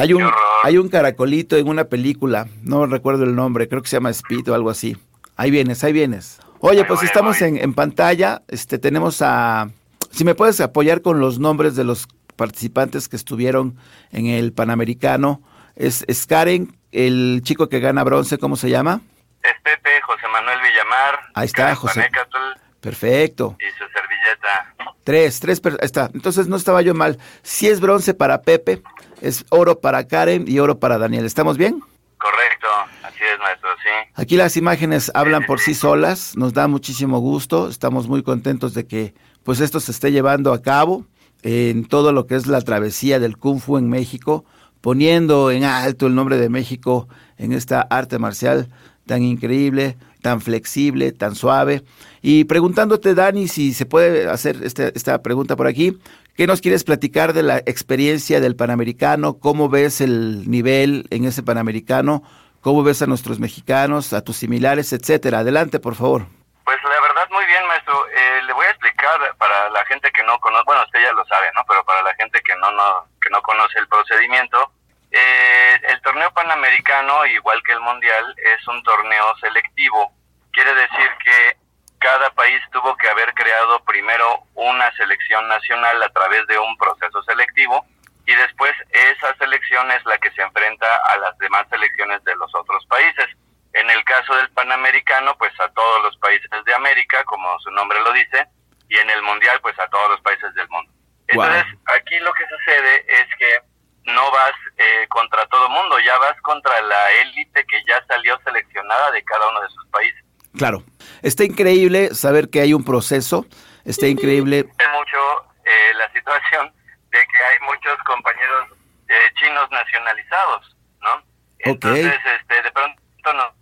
Hay 0.00 0.14
un, 0.14 0.30
hay 0.62 0.78
un 0.78 0.88
caracolito 0.88 1.56
en 1.56 1.68
una 1.68 1.84
película, 1.84 2.46
no 2.62 2.86
recuerdo 2.86 3.24
el 3.24 3.34
nombre, 3.34 3.68
creo 3.68 3.82
que 3.82 3.88
se 3.88 3.96
llama 3.96 4.08
Speed 4.08 4.50
o 4.50 4.54
algo 4.54 4.70
así. 4.70 4.96
Ahí 5.36 5.50
vienes, 5.50 5.84
ahí 5.84 5.92
vienes. 5.92 6.40
Oye, 6.60 6.80
ahí 6.80 6.84
pues 6.84 7.00
voy, 7.00 7.06
estamos 7.06 7.42
en, 7.42 7.58
en, 7.58 7.74
pantalla, 7.74 8.40
este, 8.48 8.78
tenemos 8.78 9.20
a... 9.20 9.68
Si 10.10 10.24
me 10.24 10.34
puedes 10.34 10.60
apoyar 10.60 11.02
con 11.02 11.20
los 11.20 11.38
nombres 11.38 11.76
de 11.76 11.84
los 11.84 12.06
participantes 12.40 13.06
que 13.10 13.16
estuvieron 13.16 13.76
en 14.12 14.24
el 14.24 14.54
Panamericano. 14.54 15.42
Es, 15.76 16.06
es 16.08 16.26
Karen, 16.26 16.74
el 16.90 17.42
chico 17.44 17.68
que 17.68 17.80
gana 17.80 18.02
bronce, 18.02 18.38
¿cómo 18.38 18.56
se 18.56 18.70
llama? 18.70 19.02
Es 19.42 19.52
Pepe 19.62 20.00
José 20.06 20.22
Manuel 20.32 20.58
Villamar. 20.62 21.20
Ahí 21.34 21.44
está, 21.44 21.62
Karen 21.64 21.74
José. 21.76 22.00
Panecatl, 22.00 22.36
Perfecto. 22.80 23.56
y 23.60 23.70
su 23.72 23.84
servilleta. 23.92 24.94
Tres, 25.04 25.38
tres, 25.40 25.60
ahí 25.66 25.76
está. 25.82 26.10
Entonces 26.14 26.48
no 26.48 26.56
estaba 26.56 26.80
yo 26.80 26.94
mal. 26.94 27.18
Si 27.42 27.68
es 27.68 27.78
bronce 27.78 28.14
para 28.14 28.40
Pepe, 28.40 28.82
es 29.20 29.44
oro 29.50 29.78
para 29.80 30.06
Karen 30.08 30.46
y 30.48 30.58
oro 30.60 30.78
para 30.78 30.96
Daniel. 30.96 31.26
¿Estamos 31.26 31.58
bien? 31.58 31.82
Correcto, 32.18 32.68
así 33.02 33.18
es, 33.34 33.38
maestro, 33.38 33.68
sí. 33.82 34.10
Aquí 34.14 34.36
las 34.36 34.56
imágenes 34.56 35.10
hablan 35.14 35.44
por 35.44 35.60
sí 35.60 35.74
solas, 35.74 36.36
nos 36.36 36.54
da 36.54 36.68
muchísimo 36.68 37.18
gusto, 37.18 37.68
estamos 37.68 38.08
muy 38.08 38.22
contentos 38.22 38.72
de 38.72 38.86
que 38.86 39.14
pues 39.44 39.60
esto 39.60 39.80
se 39.80 39.92
esté 39.92 40.12
llevando 40.12 40.52
a 40.52 40.62
cabo 40.62 41.06
en 41.42 41.84
todo 41.84 42.12
lo 42.12 42.26
que 42.26 42.36
es 42.36 42.46
la 42.46 42.60
travesía 42.60 43.18
del 43.18 43.36
Kung 43.36 43.60
Fu 43.60 43.78
en 43.78 43.88
México, 43.88 44.44
poniendo 44.80 45.50
en 45.50 45.64
alto 45.64 46.06
el 46.06 46.14
nombre 46.14 46.36
de 46.36 46.48
México 46.48 47.08
en 47.38 47.52
esta 47.52 47.80
arte 47.80 48.18
marcial 48.18 48.68
tan 49.06 49.22
increíble, 49.22 49.96
tan 50.22 50.40
flexible, 50.40 51.12
tan 51.12 51.34
suave. 51.34 51.82
Y 52.22 52.44
preguntándote, 52.44 53.14
Dani, 53.14 53.48
si 53.48 53.72
se 53.72 53.86
puede 53.86 54.28
hacer 54.28 54.58
este, 54.62 54.92
esta 54.94 55.20
pregunta 55.20 55.56
por 55.56 55.66
aquí, 55.66 55.98
¿qué 56.36 56.46
nos 56.46 56.60
quieres 56.60 56.84
platicar 56.84 57.32
de 57.32 57.42
la 57.42 57.58
experiencia 57.58 58.40
del 58.40 58.54
Panamericano? 58.54 59.38
¿Cómo 59.38 59.68
ves 59.68 60.00
el 60.00 60.48
nivel 60.48 61.06
en 61.10 61.24
ese 61.24 61.42
Panamericano? 61.42 62.22
¿Cómo 62.60 62.82
ves 62.82 63.02
a 63.02 63.06
nuestros 63.06 63.40
mexicanos, 63.40 64.12
a 64.12 64.20
tus 64.20 64.36
similares, 64.36 64.92
etcétera? 64.92 65.40
Adelante, 65.40 65.80
por 65.80 65.96
favor. 65.96 66.26
Pues 66.64 66.76
la 66.84 67.00
verdad, 67.00 67.26
muy 67.32 67.44
bien, 67.46 67.66
maestro. 67.66 67.94
Eh, 68.14 68.42
le 68.46 68.52
voy 68.52 68.66
a 68.66 68.70
explicar 68.70 69.18
para 69.38 69.70
la 69.70 69.84
que 70.12 70.22
no 70.22 70.38
conoce, 70.40 70.64
bueno, 70.64 70.82
usted 70.84 71.02
ya 71.02 71.12
lo 71.12 71.24
sabe, 71.26 71.50
¿no? 71.54 71.64
Pero 71.68 71.84
para 71.84 72.02
la 72.02 72.14
gente 72.14 72.40
que 72.42 72.54
no, 72.56 72.70
no, 72.70 73.06
que 73.20 73.30
no 73.30 73.42
conoce 73.42 73.78
el 73.78 73.88
procedimiento, 73.88 74.72
eh, 75.10 75.80
el 75.88 76.00
torneo 76.02 76.32
panamericano, 76.32 77.26
igual 77.26 77.62
que 77.64 77.72
el 77.72 77.80
mundial, 77.80 78.34
es 78.38 78.66
un 78.68 78.82
torneo 78.82 79.36
selectivo. 79.40 80.12
Quiere 80.52 80.74
decir 80.74 81.10
que 81.24 81.56
cada 81.98 82.30
país 82.30 82.62
tuvo 82.72 82.96
que 82.96 83.08
haber 83.08 83.32
creado 83.34 83.84
primero 83.84 84.44
una 84.54 84.90
selección 84.96 85.46
nacional 85.48 86.02
a 86.02 86.08
través 86.10 86.46
de 86.46 86.58
un 86.58 86.76
proceso 86.78 87.22
selectivo 87.24 87.84
y 88.26 88.34
después 88.34 88.72
esa 88.90 89.34
selección 89.36 89.90
es 89.90 90.04
la 90.06 90.16
que 90.18 90.30
se 90.30 90.42
enfrenta 90.42 90.86
a 91.12 91.16
las 91.18 91.36
demás 91.38 91.66
selecciones 91.68 92.22
de 92.24 92.34
los 92.36 92.54
otros 92.54 92.86
países. 92.86 93.26
En 93.72 93.90
el 93.90 94.04
caso 94.04 94.34
del 94.36 94.50
Panamericano, 94.50 95.36
pues 95.36 95.52
a 95.60 95.68
todos 95.68 96.02
los 96.04 96.16
países 96.18 96.50
de 96.64 96.74
América, 96.74 97.22
como 97.24 97.58
su 97.60 97.70
nombre 97.70 98.00
lo 98.00 98.12
dice, 98.12 98.46
y 98.90 98.98
en 98.98 99.08
el 99.08 99.22
Mundial, 99.22 99.58
pues 99.62 99.78
a 99.78 99.88
todos 99.88 100.10
los 100.10 100.20
países 100.20 100.52
del 100.54 100.68
mundo. 100.68 100.92
Entonces, 101.28 101.64
wow. 101.64 101.94
aquí 101.96 102.18
lo 102.18 102.32
que 102.34 102.44
sucede 102.48 103.04
es 103.08 103.26
que 103.38 103.70
no 104.12 104.30
vas 104.32 104.52
eh, 104.76 105.06
contra 105.08 105.46
todo 105.46 105.68
mundo, 105.68 105.98
ya 106.00 106.18
vas 106.18 106.38
contra 106.42 106.80
la 106.82 107.12
élite 107.22 107.64
que 107.66 107.82
ya 107.88 108.04
salió 108.08 108.38
seleccionada 108.44 109.12
de 109.12 109.22
cada 109.22 109.48
uno 109.48 109.60
de 109.62 109.68
sus 109.68 109.86
países. 109.86 110.24
Claro, 110.58 110.82
está 111.22 111.44
increíble 111.44 112.12
saber 112.14 112.50
que 112.50 112.60
hay 112.60 112.74
un 112.74 112.84
proceso, 112.84 113.46
está 113.84 114.08
increíble. 114.08 114.64
mucho 114.92 115.52
eh, 115.64 115.94
la 115.96 116.12
situación 116.12 116.72
de 117.10 117.18
que 117.18 117.38
hay 117.44 117.60
muchos 117.60 117.96
compañeros 118.04 118.70
eh, 119.08 119.14
chinos 119.38 119.70
nacionalizados, 119.70 120.76
¿no? 121.00 121.22
Entonces, 121.60 122.06
okay. 122.06 122.32
este, 122.40 122.62
de 122.62 122.72
pronto 122.72 123.32
nos 123.34 123.54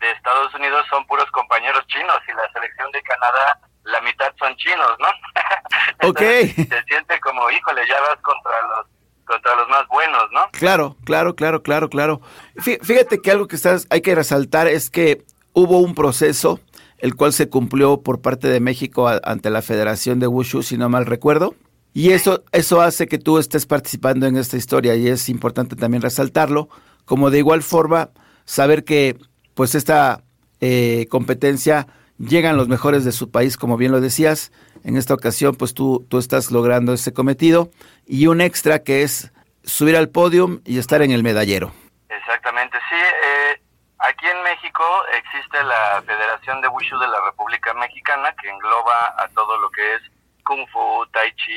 de 0.00 0.10
Estados 0.10 0.54
Unidos 0.54 0.84
son 0.90 1.06
puros 1.06 1.30
compañeros 1.30 1.86
chinos 1.86 2.18
y 2.26 2.32
la 2.32 2.50
selección 2.52 2.90
de 2.92 3.02
Canadá 3.02 3.60
la 3.84 4.00
mitad 4.02 4.32
son 4.38 4.54
chinos, 4.56 4.96
¿no? 4.98 5.06
Entonces, 6.08 6.50
ok. 6.50 6.68
Se 6.68 6.82
siente 6.84 7.20
como, 7.20 7.50
híjole, 7.50 7.82
ya 7.88 8.00
vas 8.00 8.18
contra 8.22 8.52
los 8.68 8.86
contra 9.24 9.54
los 9.54 9.68
más 9.68 9.86
buenos, 9.86 10.24
¿no? 10.32 10.50
Claro, 10.50 10.96
claro, 11.04 11.36
claro, 11.36 11.62
claro, 11.62 11.88
claro. 11.88 12.20
Fíjate 12.56 13.22
que 13.22 13.30
algo 13.30 13.46
que 13.46 13.54
estás, 13.54 13.86
hay 13.88 14.00
que 14.00 14.16
resaltar 14.16 14.66
es 14.66 14.90
que 14.90 15.24
hubo 15.52 15.78
un 15.78 15.94
proceso 15.94 16.58
el 16.98 17.14
cual 17.14 17.32
se 17.32 17.48
cumplió 17.48 18.02
por 18.02 18.20
parte 18.20 18.48
de 18.48 18.58
México 18.58 19.08
a, 19.08 19.20
ante 19.22 19.50
la 19.50 19.62
Federación 19.62 20.18
de 20.18 20.26
Wushu, 20.26 20.64
si 20.64 20.76
no 20.76 20.88
mal 20.88 21.06
recuerdo. 21.06 21.54
Y 21.94 22.10
eso, 22.10 22.42
eso 22.50 22.80
hace 22.80 23.06
que 23.06 23.18
tú 23.18 23.38
estés 23.38 23.66
participando 23.66 24.26
en 24.26 24.36
esta 24.36 24.56
historia 24.56 24.96
y 24.96 25.06
es 25.06 25.28
importante 25.28 25.76
también 25.76 26.02
resaltarlo, 26.02 26.68
como 27.04 27.30
de 27.30 27.38
igual 27.38 27.62
forma 27.62 28.10
saber 28.44 28.84
que 28.84 29.16
pues 29.60 29.74
esta 29.74 30.22
eh, 30.62 31.06
competencia 31.10 31.86
llegan 32.16 32.56
los 32.56 32.68
mejores 32.68 33.04
de 33.04 33.12
su 33.12 33.30
país, 33.30 33.58
como 33.58 33.76
bien 33.76 33.92
lo 33.92 34.00
decías. 34.00 34.52
En 34.84 34.96
esta 34.96 35.12
ocasión, 35.12 35.54
pues 35.54 35.74
tú, 35.74 36.06
tú 36.08 36.16
estás 36.16 36.50
logrando 36.50 36.94
ese 36.94 37.12
cometido. 37.12 37.68
Y 38.06 38.26
un 38.28 38.40
extra 38.40 38.78
que 38.78 39.02
es 39.02 39.30
subir 39.62 39.98
al 39.98 40.08
podium 40.08 40.62
y 40.64 40.78
estar 40.78 41.02
en 41.02 41.10
el 41.10 41.22
medallero. 41.22 41.74
Exactamente, 42.08 42.78
sí. 42.88 42.96
Eh, 42.96 43.60
aquí 43.98 44.28
en 44.28 44.42
México 44.44 44.82
existe 45.12 45.62
la 45.62 46.02
Federación 46.06 46.62
de 46.62 46.68
Wushu 46.68 46.98
de 46.98 47.08
la 47.08 47.20
República 47.26 47.74
Mexicana, 47.74 48.34
que 48.40 48.48
engloba 48.48 49.14
a 49.18 49.28
todo 49.34 49.58
lo 49.58 49.68
que 49.68 49.96
es 49.96 50.00
Kung 50.42 50.66
Fu, 50.72 51.04
Tai 51.12 51.30
Chi, 51.34 51.52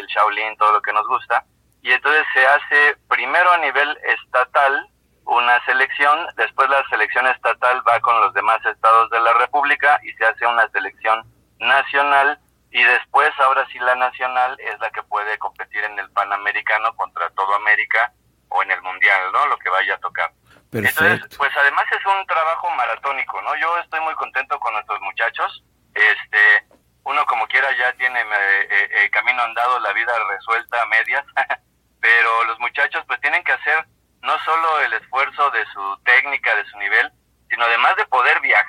el 0.00 0.08
Shaolin, 0.08 0.56
todo 0.56 0.72
lo 0.72 0.82
que 0.82 0.92
nos 0.92 1.06
gusta. 1.06 1.44
Y 1.82 1.92
entonces 1.92 2.24
se 2.34 2.44
hace 2.44 2.96
primero 3.06 3.48
a 3.52 3.58
nivel 3.58 3.96
estatal 4.08 4.88
una 5.26 5.64
selección, 5.64 6.26
después 6.36 6.68
la 6.68 6.86
selección 6.88 7.26
estatal 7.26 7.82
va 7.88 8.00
con 8.00 8.20
los 8.20 8.32
demás 8.34 8.64
estados 8.64 9.10
de 9.10 9.20
la 9.20 9.32
República 9.34 9.98
y 10.02 10.12
se 10.12 10.24
hace 10.24 10.46
una 10.46 10.68
selección 10.68 11.24
nacional 11.58 12.38
y 12.70 12.82
después 12.82 13.30
ahora 13.38 13.66
sí 13.72 13.78
la 13.78 13.94
nacional 13.94 14.56
es 14.60 14.78
la 14.80 14.90
que 14.90 15.02
puede 15.04 15.38
competir 15.38 15.82
en 15.84 15.98
el 15.98 16.10
Panamericano 16.10 16.94
contra 16.96 17.30
todo 17.30 17.54
América 17.54 18.12
o 18.48 18.62
en 18.62 18.70
el 18.72 18.82
Mundial, 18.82 19.32
¿no? 19.32 19.46
Lo 19.46 19.56
que 19.58 19.70
vaya 19.70 19.94
a 19.94 19.98
tocar. 19.98 20.32
Perfecto. 20.70 21.04
Entonces, 21.04 21.38
pues 21.38 21.56
además 21.56 21.84
es 21.92 22.04
un 22.04 22.26
trabajo 22.26 22.68
maratónico, 22.70 23.40
¿no? 23.42 23.54
Yo 23.56 23.78
estoy 23.78 24.00
muy 24.00 24.14
contento 24.14 24.58
con 24.58 24.72
nuestros 24.74 25.00
muchachos. 25.02 25.64
Este, 25.94 26.66
uno 27.04 27.24
como 27.26 27.46
quiera 27.46 27.68
ya 27.78 27.92
tiene 27.92 28.20
eh, 28.20 28.88
eh, 28.90 29.10
camino 29.10 29.42
andado, 29.42 29.78
la 29.78 29.92
vida 29.92 30.12
resuelta 30.28 30.82
a 30.82 30.86
medias, 30.86 31.24
pero 32.00 32.44
los 32.44 32.58
muchachos 32.58 33.04
pues 33.06 33.20
tienen 33.20 33.44
que 33.44 33.52
hacer 33.52 33.86
no 34.24 34.38
solo 34.44 34.80
el 34.80 34.92
esfuerzo 34.94 35.50
de 35.50 35.64
su 35.66 35.98
técnica, 36.04 36.54
de 36.56 36.64
su 36.66 36.78
nivel, 36.78 37.10
sino 37.48 37.64
además 37.64 37.96
de 37.96 38.06
poder 38.06 38.40
viajar 38.40 38.64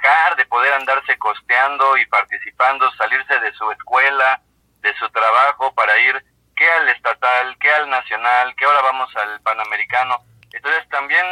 costeando 1.26 1.98
y 1.98 2.06
participando, 2.06 2.92
salirse 2.94 3.40
de 3.40 3.52
su 3.54 3.72
escuela, 3.72 4.42
de 4.82 4.94
su 4.96 5.10
trabajo 5.10 5.74
para 5.74 5.98
ir 6.00 6.24
que 6.56 6.70
al 6.70 6.90
estatal, 6.90 7.58
que 7.60 7.72
al 7.72 7.90
nacional, 7.90 8.56
que 8.56 8.66
ahora 8.66 8.82
vamos 8.82 9.10
al 9.16 9.42
panamericano. 9.42 10.20
Entonces 10.54 10.88
también, 10.90 11.26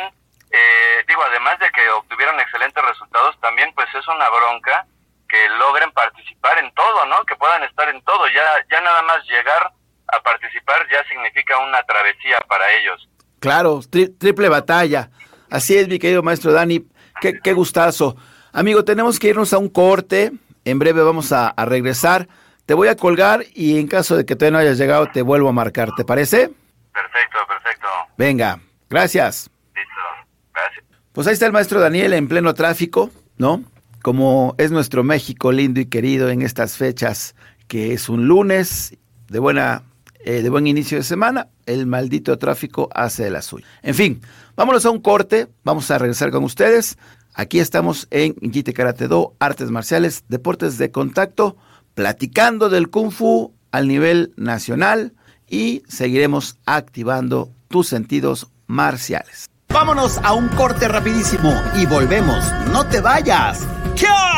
eh, 0.51 1.03
digo, 1.07 1.23
además 1.23 1.59
de 1.59 1.69
que 1.69 1.87
obtuvieron 1.91 2.39
excelentes 2.39 2.83
resultados, 2.83 3.39
también 3.39 3.71
pues 3.73 3.87
es 3.93 4.07
una 4.07 4.27
bronca 4.29 4.85
que 5.29 5.49
logren 5.49 5.91
participar 5.91 6.57
en 6.57 6.73
todo, 6.73 7.05
¿no? 7.05 7.23
Que 7.25 7.35
puedan 7.35 7.63
estar 7.63 7.87
en 7.89 8.01
todo. 8.03 8.27
Ya, 8.29 8.43
ya 8.69 8.81
nada 8.81 9.01
más 9.03 9.23
llegar 9.25 9.71
a 10.07 10.19
participar 10.21 10.87
ya 10.89 11.03
significa 11.05 11.57
una 11.59 11.81
travesía 11.83 12.39
para 12.47 12.69
ellos. 12.71 13.07
Claro, 13.43 13.81
triple 13.89 14.47
batalla. 14.47 15.11
Así 15.49 15.75
es, 15.75 15.89
mi 15.89 15.99
querido 15.99 16.23
maestro 16.23 16.53
Dani. 16.53 16.87
Qué, 17.19 17.41
qué 17.43 17.51
gustazo. 17.51 18.15
Amigo, 18.53 18.85
tenemos 18.85 19.19
que 19.19 19.27
irnos 19.27 19.51
a 19.51 19.57
un 19.57 19.67
corte. 19.67 20.31
En 20.63 20.79
breve 20.79 21.03
vamos 21.03 21.33
a, 21.33 21.53
regresar. 21.65 22.29
Te 22.65 22.73
voy 22.73 22.87
a 22.87 22.95
colgar 22.95 23.43
y 23.53 23.81
en 23.81 23.87
caso 23.87 24.15
de 24.15 24.25
que 24.25 24.37
todavía 24.37 24.53
no 24.53 24.57
hayas 24.59 24.77
llegado, 24.77 25.07
te 25.11 25.21
vuelvo 25.21 25.49
a 25.49 25.51
marcar. 25.51 25.89
¿Te 25.97 26.05
parece? 26.05 26.51
Perfecto, 26.93 27.39
perfecto. 27.45 27.87
Venga, 28.17 28.61
gracias. 28.89 29.49
Listo, 29.75 30.31
gracias. 30.53 30.85
Pues 31.11 31.27
ahí 31.27 31.33
está 31.33 31.45
el 31.45 31.51
maestro 31.51 31.81
Daniel 31.81 32.13
en 32.13 32.29
pleno 32.29 32.53
tráfico, 32.53 33.11
¿no? 33.35 33.61
Como 34.01 34.55
es 34.57 34.71
nuestro 34.71 35.03
México 35.03 35.51
lindo 35.51 35.81
y 35.81 35.87
querido 35.87 36.29
en 36.29 36.43
estas 36.43 36.77
fechas, 36.77 37.35
que 37.67 37.91
es 37.91 38.07
un 38.07 38.25
lunes 38.25 38.97
de 39.27 39.39
buena 39.39 39.83
eh, 40.25 40.41
de 40.41 40.49
buen 40.49 40.67
inicio 40.67 40.97
de 40.97 41.03
semana, 41.03 41.49
el 41.65 41.85
maldito 41.85 42.37
tráfico 42.37 42.89
hace 42.93 43.23
de 43.23 43.31
la 43.31 43.41
suya. 43.41 43.65
En 43.81 43.95
fin, 43.95 44.21
vámonos 44.55 44.85
a 44.85 44.89
un 44.89 44.99
corte, 44.99 45.47
vamos 45.63 45.89
a 45.91 45.97
regresar 45.97 46.31
con 46.31 46.43
ustedes. 46.43 46.97
Aquí 47.33 47.59
estamos 47.59 48.07
en 48.11 48.35
Jite 48.35 48.73
Karate 48.73 49.07
Do, 49.07 49.35
Artes 49.39 49.71
Marciales, 49.71 50.23
Deportes 50.27 50.77
de 50.77 50.91
Contacto, 50.91 51.57
platicando 51.93 52.69
del 52.69 52.89
Kung 52.89 53.11
Fu 53.11 53.53
al 53.71 53.87
nivel 53.87 54.33
nacional 54.37 55.13
y 55.49 55.83
seguiremos 55.87 56.57
activando 56.65 57.51
tus 57.67 57.87
sentidos 57.87 58.47
marciales. 58.67 59.49
Vámonos 59.69 60.19
a 60.19 60.33
un 60.33 60.47
corte 60.49 60.87
rapidísimo 60.87 61.51
y 61.75 61.85
volvemos. 61.87 62.43
No 62.71 62.85
te 62.85 63.01
vayas. 63.01 63.67
¡Kia! 63.95 64.32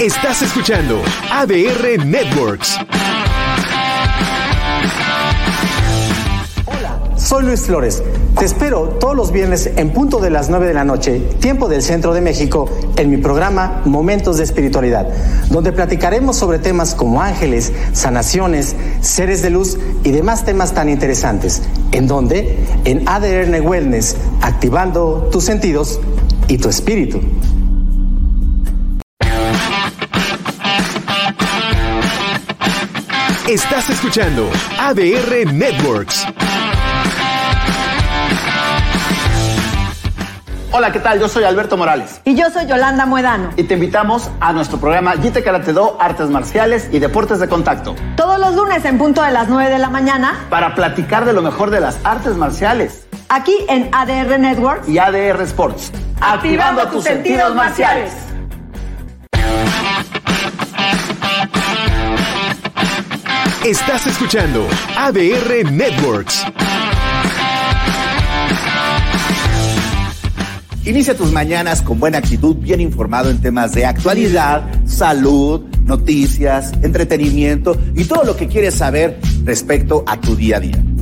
Estás 0.00 0.42
escuchando 0.42 1.00
ADR 1.32 2.04
Networks. 2.04 2.76
Soy 7.16 7.44
Luis 7.44 7.62
Flores. 7.62 8.02
Te 8.38 8.44
espero 8.44 8.98
todos 9.00 9.16
los 9.16 9.32
viernes 9.32 9.70
en 9.74 9.94
punto 9.94 10.18
de 10.20 10.28
las 10.28 10.50
9 10.50 10.66
de 10.66 10.74
la 10.74 10.84
noche, 10.84 11.20
tiempo 11.40 11.66
del 11.68 11.80
centro 11.80 12.12
de 12.12 12.20
México, 12.20 12.68
en 12.96 13.08
mi 13.08 13.16
programa 13.16 13.80
Momentos 13.86 14.36
de 14.36 14.44
Espiritualidad, 14.44 15.08
donde 15.48 15.72
platicaremos 15.72 16.36
sobre 16.36 16.58
temas 16.58 16.94
como 16.94 17.22
ángeles, 17.22 17.72
sanaciones, 17.94 18.76
seres 19.00 19.40
de 19.40 19.48
luz 19.48 19.78
y 20.04 20.10
demás 20.10 20.44
temas 20.44 20.74
tan 20.74 20.90
interesantes. 20.90 21.62
¿En 21.92 22.06
donde 22.06 22.58
En 22.84 23.08
ADN 23.08 23.66
Wellness, 23.66 24.16
activando 24.42 25.30
tus 25.32 25.44
sentidos 25.44 26.00
y 26.48 26.58
tu 26.58 26.68
espíritu. 26.68 27.20
Estás 33.56 33.88
escuchando 33.88 34.50
ADR 34.78 35.50
Networks. 35.50 36.26
Hola, 40.72 40.92
¿qué 40.92 41.00
tal? 41.00 41.18
Yo 41.18 41.26
soy 41.26 41.44
Alberto 41.44 41.78
Morales. 41.78 42.20
Y 42.26 42.34
yo 42.34 42.50
soy 42.50 42.66
Yolanda 42.66 43.06
Muedano. 43.06 43.48
Y 43.56 43.62
te 43.62 43.72
invitamos 43.72 44.30
a 44.40 44.52
nuestro 44.52 44.76
programa 44.76 45.12
Jite 45.12 45.42
Karate 45.42 45.72
Do, 45.72 45.96
Artes 45.98 46.28
Marciales 46.28 46.90
y 46.92 46.98
Deportes 46.98 47.40
de 47.40 47.48
Contacto. 47.48 47.96
Todos 48.18 48.38
los 48.38 48.54
lunes 48.54 48.84
en 48.84 48.98
punto 48.98 49.22
de 49.22 49.30
las 49.30 49.48
9 49.48 49.70
de 49.70 49.78
la 49.78 49.88
mañana. 49.88 50.34
Para 50.50 50.74
platicar 50.74 51.24
de 51.24 51.32
lo 51.32 51.40
mejor 51.40 51.70
de 51.70 51.80
las 51.80 51.98
artes 52.04 52.36
marciales. 52.36 53.06
Aquí 53.30 53.56
en 53.70 53.88
ADR 53.90 54.38
Networks. 54.38 54.86
Y 54.86 54.98
ADR 54.98 55.40
Sports. 55.44 55.92
Activando, 56.20 56.86
tus 56.88 57.04
sentidos 57.04 57.54
marciales. 57.54 58.12
Estás 63.66 64.06
escuchando 64.06 64.64
ADR 64.96 65.72
Networks. 65.72 66.44
Inicia 70.84 71.16
tus 71.16 71.32
mañanas 71.32 71.82
con 71.82 71.98
buena 71.98 72.18
actitud, 72.18 72.54
bien 72.58 72.80
informado 72.80 73.28
en 73.28 73.40
temas 73.40 73.72
de 73.72 73.84
actualidad, 73.84 74.70
salud, 74.84 75.62
noticias, 75.82 76.74
entretenimiento 76.80 77.76
y 77.96 78.04
todo 78.04 78.22
lo 78.22 78.36
que 78.36 78.46
quieres 78.46 78.76
saber 78.76 79.18
respecto 79.42 80.04
a 80.06 80.20
tu 80.20 80.36
día 80.36 80.58
a 80.58 80.60
día. 80.60 80.95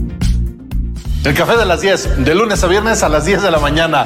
El 1.25 1.33
café 1.33 1.57
de 1.57 1.65
las 1.65 1.81
10, 1.81 2.23
de 2.23 2.35
lunes 2.35 2.63
a 2.63 2.67
viernes 2.67 3.03
a 3.03 3.09
las 3.09 3.25
10 3.25 3.41
de 3.41 3.51
la 3.51 3.59
mañana. 3.59 4.05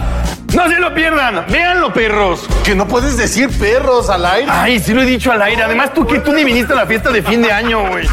No 0.55 0.69
se 0.69 0.79
lo 0.79 0.95
pierdan, 0.95 1.45
véanlo, 1.49 1.93
perros. 1.93 2.47
Que 2.63 2.77
no 2.77 2.87
puedes 2.87 3.17
decir 3.17 3.51
perros 3.59 4.09
al 4.09 4.25
aire. 4.25 4.49
Ay, 4.49 4.79
sí 4.79 4.95
lo 4.95 5.03
he 5.03 5.05
dicho 5.05 5.33
al 5.33 5.43
aire. 5.43 5.65
Además, 5.65 5.93
tú 5.93 6.07
que 6.07 6.21
tú 6.21 6.33
ni 6.33 6.45
viniste 6.45 6.75
a 6.75 6.77
la 6.77 6.87
fiesta 6.87 7.11
de 7.11 7.21
fin 7.21 7.43
de 7.43 7.51
año, 7.51 7.89
güey. 7.89 8.07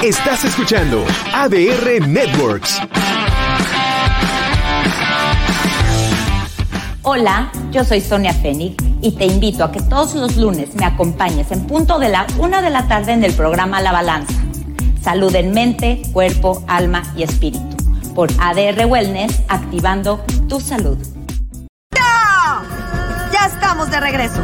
Estás 0.00 0.44
escuchando 0.44 1.04
ADR 1.34 2.06
Networks. 2.06 2.80
Hola, 7.06 7.52
yo 7.70 7.84
soy 7.84 8.00
Sonia 8.00 8.32
Fénix 8.32 8.82
y 9.02 9.12
te 9.12 9.26
invito 9.26 9.62
a 9.62 9.70
que 9.70 9.82
todos 9.82 10.14
los 10.14 10.38
lunes 10.38 10.74
me 10.74 10.86
acompañes 10.86 11.52
en 11.52 11.66
punto 11.66 11.98
de 11.98 12.08
la 12.08 12.26
una 12.38 12.62
de 12.62 12.70
la 12.70 12.88
tarde 12.88 13.12
en 13.12 13.22
el 13.22 13.34
programa 13.34 13.82
La 13.82 13.92
Balanza. 13.92 14.32
Salud 15.02 15.34
en 15.34 15.52
mente, 15.52 16.00
cuerpo, 16.14 16.64
alma 16.66 17.02
y 17.14 17.22
espíritu. 17.22 17.76
Por 18.14 18.30
ADR 18.40 18.86
Wellness, 18.86 19.42
activando 19.48 20.24
tu 20.48 20.60
salud. 20.60 20.96
¡Ya! 21.94 22.62
Ya 23.30 23.46
estamos 23.48 23.90
de 23.90 24.00
regreso. 24.00 24.42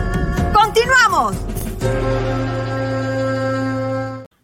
¡Continuamos! 0.52 1.36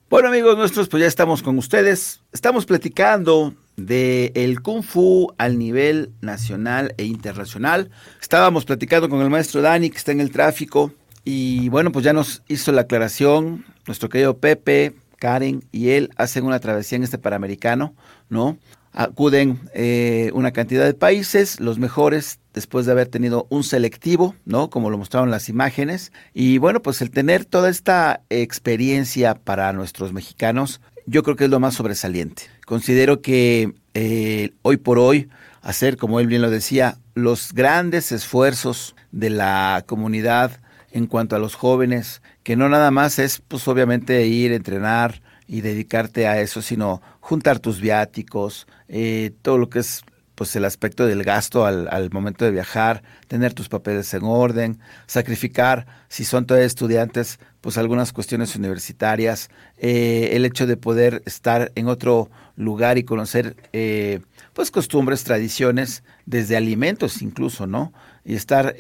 Bueno 0.09 0.29
amigos 0.29 0.57
nuestros, 0.57 0.89
pues 0.89 1.03
ya 1.03 1.07
estamos 1.07 1.43
con 1.43 1.59
ustedes. 1.59 2.23
Estamos 2.33 2.65
platicando 2.65 3.53
de 3.77 4.33
el 4.35 4.63
Kung 4.63 4.83
Fu 4.83 5.33
al 5.39 5.59
nivel 5.59 6.13
nacional 6.21 6.95
e 6.97 7.05
internacional. 7.05 7.91
Estábamos 8.21 8.65
platicando 8.65 9.09
con 9.09 9.21
el 9.21 9.31
maestro 9.31 9.61
Dani 9.63 9.91
que 9.91 9.99
está 9.99 10.13
en 10.13 10.21
el 10.21 10.31
tráfico 10.31 10.93
y 11.25 11.69
bueno, 11.69 11.93
pues 11.93 12.05
ya 12.05 12.13
nos 12.13 12.43
hizo 12.49 12.73
la 12.73 12.83
aclaración. 12.83 13.65
Nuestro 13.87 14.09
querido 14.09 14.39
Pepe, 14.39 14.95
Karen 15.19 15.65
y 15.73 15.91
él 15.91 16.11
hacen 16.17 16.45
una 16.45 16.61
travesía 16.61 16.97
en 16.97 17.05
este 17.05 17.19
Panamericano, 17.19 17.95
¿no? 18.29 18.59
acuden 18.97 19.61
eh, 19.75 20.31
una 20.33 20.53
cantidad 20.53 20.87
de 20.87 20.95
países, 20.95 21.61
los 21.61 21.79
mejores 21.79 22.41
después 22.55 22.87
de 22.87 22.93
haber 22.93 23.09
tenido 23.09 23.47
un 23.51 23.63
selectivo, 23.63 24.35
¿no? 24.47 24.71
Como 24.71 24.89
lo 24.89 24.97
mostraron 24.97 25.31
las 25.31 25.51
imágenes. 25.51 26.13
Y 26.33 26.57
bueno, 26.57 26.81
pues 26.81 27.03
el 27.03 27.11
tener 27.11 27.45
toda 27.45 27.69
esta 27.69 28.23
experiencia 28.31 29.35
para 29.35 29.73
nuestros 29.75 30.15
mexicanos, 30.15 30.81
yo 31.05 31.23
creo 31.23 31.37
que 31.37 31.45
es 31.45 31.51
lo 31.51 31.61
más 31.61 31.75
sobresaliente. 31.75 32.45
Considero 32.67 33.23
que 33.23 33.73
eh, 33.95 34.51
hoy 34.61 34.77
por 34.77 34.99
hoy, 34.99 35.31
hacer, 35.63 35.97
como 35.97 36.21
él 36.21 36.27
bien 36.27 36.43
lo 36.43 36.51
decía, 36.51 36.99
los 37.15 37.55
grandes 37.55 38.13
esfuerzos 38.13 38.95
de 39.11 39.31
la 39.31 39.83
comunidad 39.87 40.61
en 40.91 41.07
cuanto 41.07 41.37
a 41.37 41.39
los 41.39 41.55
jóvenes, 41.55 42.21
que 42.43 42.57
no 42.57 42.69
nada 42.69 42.91
más 42.91 43.19
es, 43.19 43.41
pues 43.49 43.67
obviamente, 43.69 44.27
ir, 44.27 44.53
entrenar, 44.53 45.23
y 45.47 45.61
dedicarte 45.61 46.27
a 46.27 46.41
eso, 46.41 46.63
sino 46.63 47.03
juntar 47.21 47.59
tus 47.59 47.81
viáticos, 47.81 48.67
eh, 48.89 49.33
todo 49.43 49.59
lo 49.59 49.69
que 49.69 49.81
es 49.81 50.03
pues 50.35 50.55
el 50.55 50.67
aspecto 50.67 51.07
del 51.07 51.25
gasto 51.25 51.65
al, 51.65 51.89
al, 51.89 52.11
momento 52.11 52.45
de 52.45 52.51
viajar, 52.51 53.03
tener 53.27 53.55
tus 53.55 53.71
papeles 53.71 54.13
en 54.13 54.23
orden, 54.25 54.79
sacrificar, 55.07 55.87
si 56.09 56.27
son 56.27 56.45
todavía 56.45 56.67
estudiantes, 56.67 57.39
pues 57.63 57.79
algunas 57.79 58.13
cuestiones 58.13 58.55
universitarias, 58.55 59.49
eh, 59.79 60.31
el 60.33 60.45
hecho 60.45 60.67
de 60.67 60.77
poder 60.77 61.23
estar 61.25 61.73
en 61.75 61.89
otro 61.89 62.29
lugar 62.57 62.99
y 62.99 63.05
conocer 63.05 63.57
eh, 63.73 64.21
pues 64.53 64.71
costumbres, 64.71 65.25
tradiciones, 65.25 66.03
desde 66.25 66.57
alimentos 66.57 67.23
incluso, 67.23 67.67
¿no? 67.67 67.93
Y 68.25 68.35
estar 68.35 68.75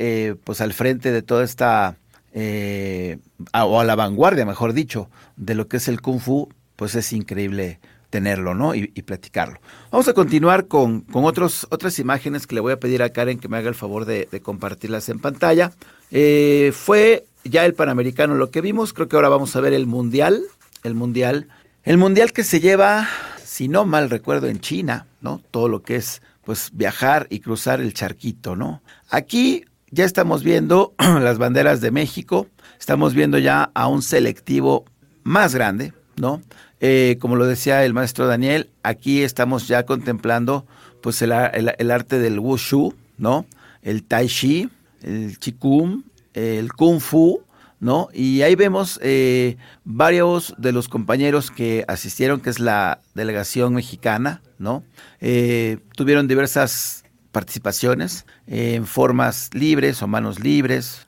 pues 0.44 0.60
al 0.60 0.72
frente 0.72 1.12
de 1.12 1.22
toda 1.22 1.44
esta 1.44 1.96
eh, 2.38 3.16
o 3.54 3.80
a 3.80 3.84
la 3.84 3.94
vanguardia, 3.94 4.44
mejor 4.44 4.74
dicho, 4.74 5.08
de 5.36 5.54
lo 5.54 5.68
que 5.68 5.78
es 5.78 5.88
el 5.88 6.02
kung 6.02 6.20
fu, 6.20 6.50
pues 6.76 6.94
es 6.94 7.14
increíble 7.14 7.80
tenerlo, 8.10 8.54
¿no? 8.54 8.74
Y, 8.74 8.88
platicarlo. 8.88 9.58
Vamos 9.90 10.06
a 10.08 10.12
continuar 10.12 10.66
con, 10.66 11.00
con 11.00 11.24
otros, 11.24 11.66
otras 11.70 11.98
imágenes 11.98 12.46
que 12.46 12.54
le 12.54 12.60
voy 12.60 12.72
a 12.72 12.78
pedir 12.78 13.02
a 13.02 13.08
Karen 13.08 13.38
que 13.38 13.48
me 13.48 13.56
haga 13.56 13.70
el 13.70 13.74
favor 13.74 14.04
de, 14.04 14.28
compartirlas 14.42 15.08
en 15.08 15.18
pantalla. 15.18 15.72
Eh, 16.10 16.72
fue 16.74 17.24
ya 17.42 17.64
el 17.64 17.72
Panamericano 17.72 18.34
lo 18.34 18.50
que 18.50 18.60
vimos, 18.60 18.92
creo 18.92 19.08
que 19.08 19.16
ahora 19.16 19.30
vamos 19.30 19.56
a 19.56 19.60
ver 19.62 19.72
el 19.72 19.86
Mundial. 19.86 20.42
el 20.84 20.94
mundial. 20.94 21.48
El 21.84 21.96
mundial 21.96 22.32
que 22.32 22.44
se 22.44 22.60
lleva, 22.60 23.08
si 23.56 23.68
no 23.68 23.86
mal 23.86 24.10
recuerdo, 24.10 24.48
en 24.48 24.60
China, 24.60 25.06
¿no? 25.22 25.40
Todo 25.50 25.68
lo 25.70 25.80
que 25.80 25.96
es, 25.96 26.20
pues, 26.44 26.68
viajar 26.74 27.26
y 27.30 27.40
cruzar 27.40 27.80
el 27.80 27.94
charquito, 27.94 28.54
¿no? 28.54 28.82
Aquí 29.08 29.64
ya 29.90 30.04
estamos 30.04 30.44
viendo 30.44 30.92
las 30.98 31.38
banderas 31.38 31.80
de 31.80 31.90
México, 31.90 32.48
estamos 32.78 33.14
viendo 33.14 33.38
ya 33.38 33.70
a 33.72 33.86
un 33.88 34.02
selectivo 34.02 34.84
más 35.22 35.54
grande, 35.54 35.94
¿no? 36.16 36.42
Eh, 36.80 37.16
como 37.18 37.36
lo 37.36 37.46
decía 37.46 37.82
el 37.86 37.94
maestro 37.94 38.26
Daniel, 38.26 38.68
aquí 38.82 39.22
estamos 39.22 39.66
ya 39.68 39.86
contemplando 39.86 40.66
pues 41.00 41.22
el, 41.22 41.32
arte 41.32 42.18
del 42.18 42.38
wushu, 42.38 42.94
¿no? 43.16 43.46
El 43.80 44.02
tai 44.02 44.26
chi, 44.26 44.68
el 45.00 45.38
qigong, 45.38 46.04
el 46.34 46.74
kung 46.74 47.00
fu, 47.00 47.40
¿no? 47.80 48.08
Y 48.12 48.42
ahí 48.42 48.54
vemos 48.54 48.98
eh, 49.02 49.56
varios 49.84 50.54
de 50.58 50.72
los 50.72 50.88
compañeros 50.88 51.50
que 51.50 51.84
asistieron, 51.88 52.40
que 52.40 52.50
es 52.50 52.60
la 52.60 53.00
delegación 53.14 53.74
mexicana, 53.74 54.42
¿no? 54.58 54.84
Eh, 55.20 55.78
tuvieron 55.94 56.28
diversas 56.28 57.04
participaciones 57.32 58.26
en 58.46 58.86
formas 58.86 59.50
libres 59.52 60.02
o 60.02 60.06
manos 60.06 60.40
libres, 60.40 61.06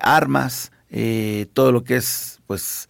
armas, 0.00 0.72
todo 1.54 1.72
lo 1.72 1.84
que 1.84 1.96
es, 1.96 2.40
pues, 2.46 2.88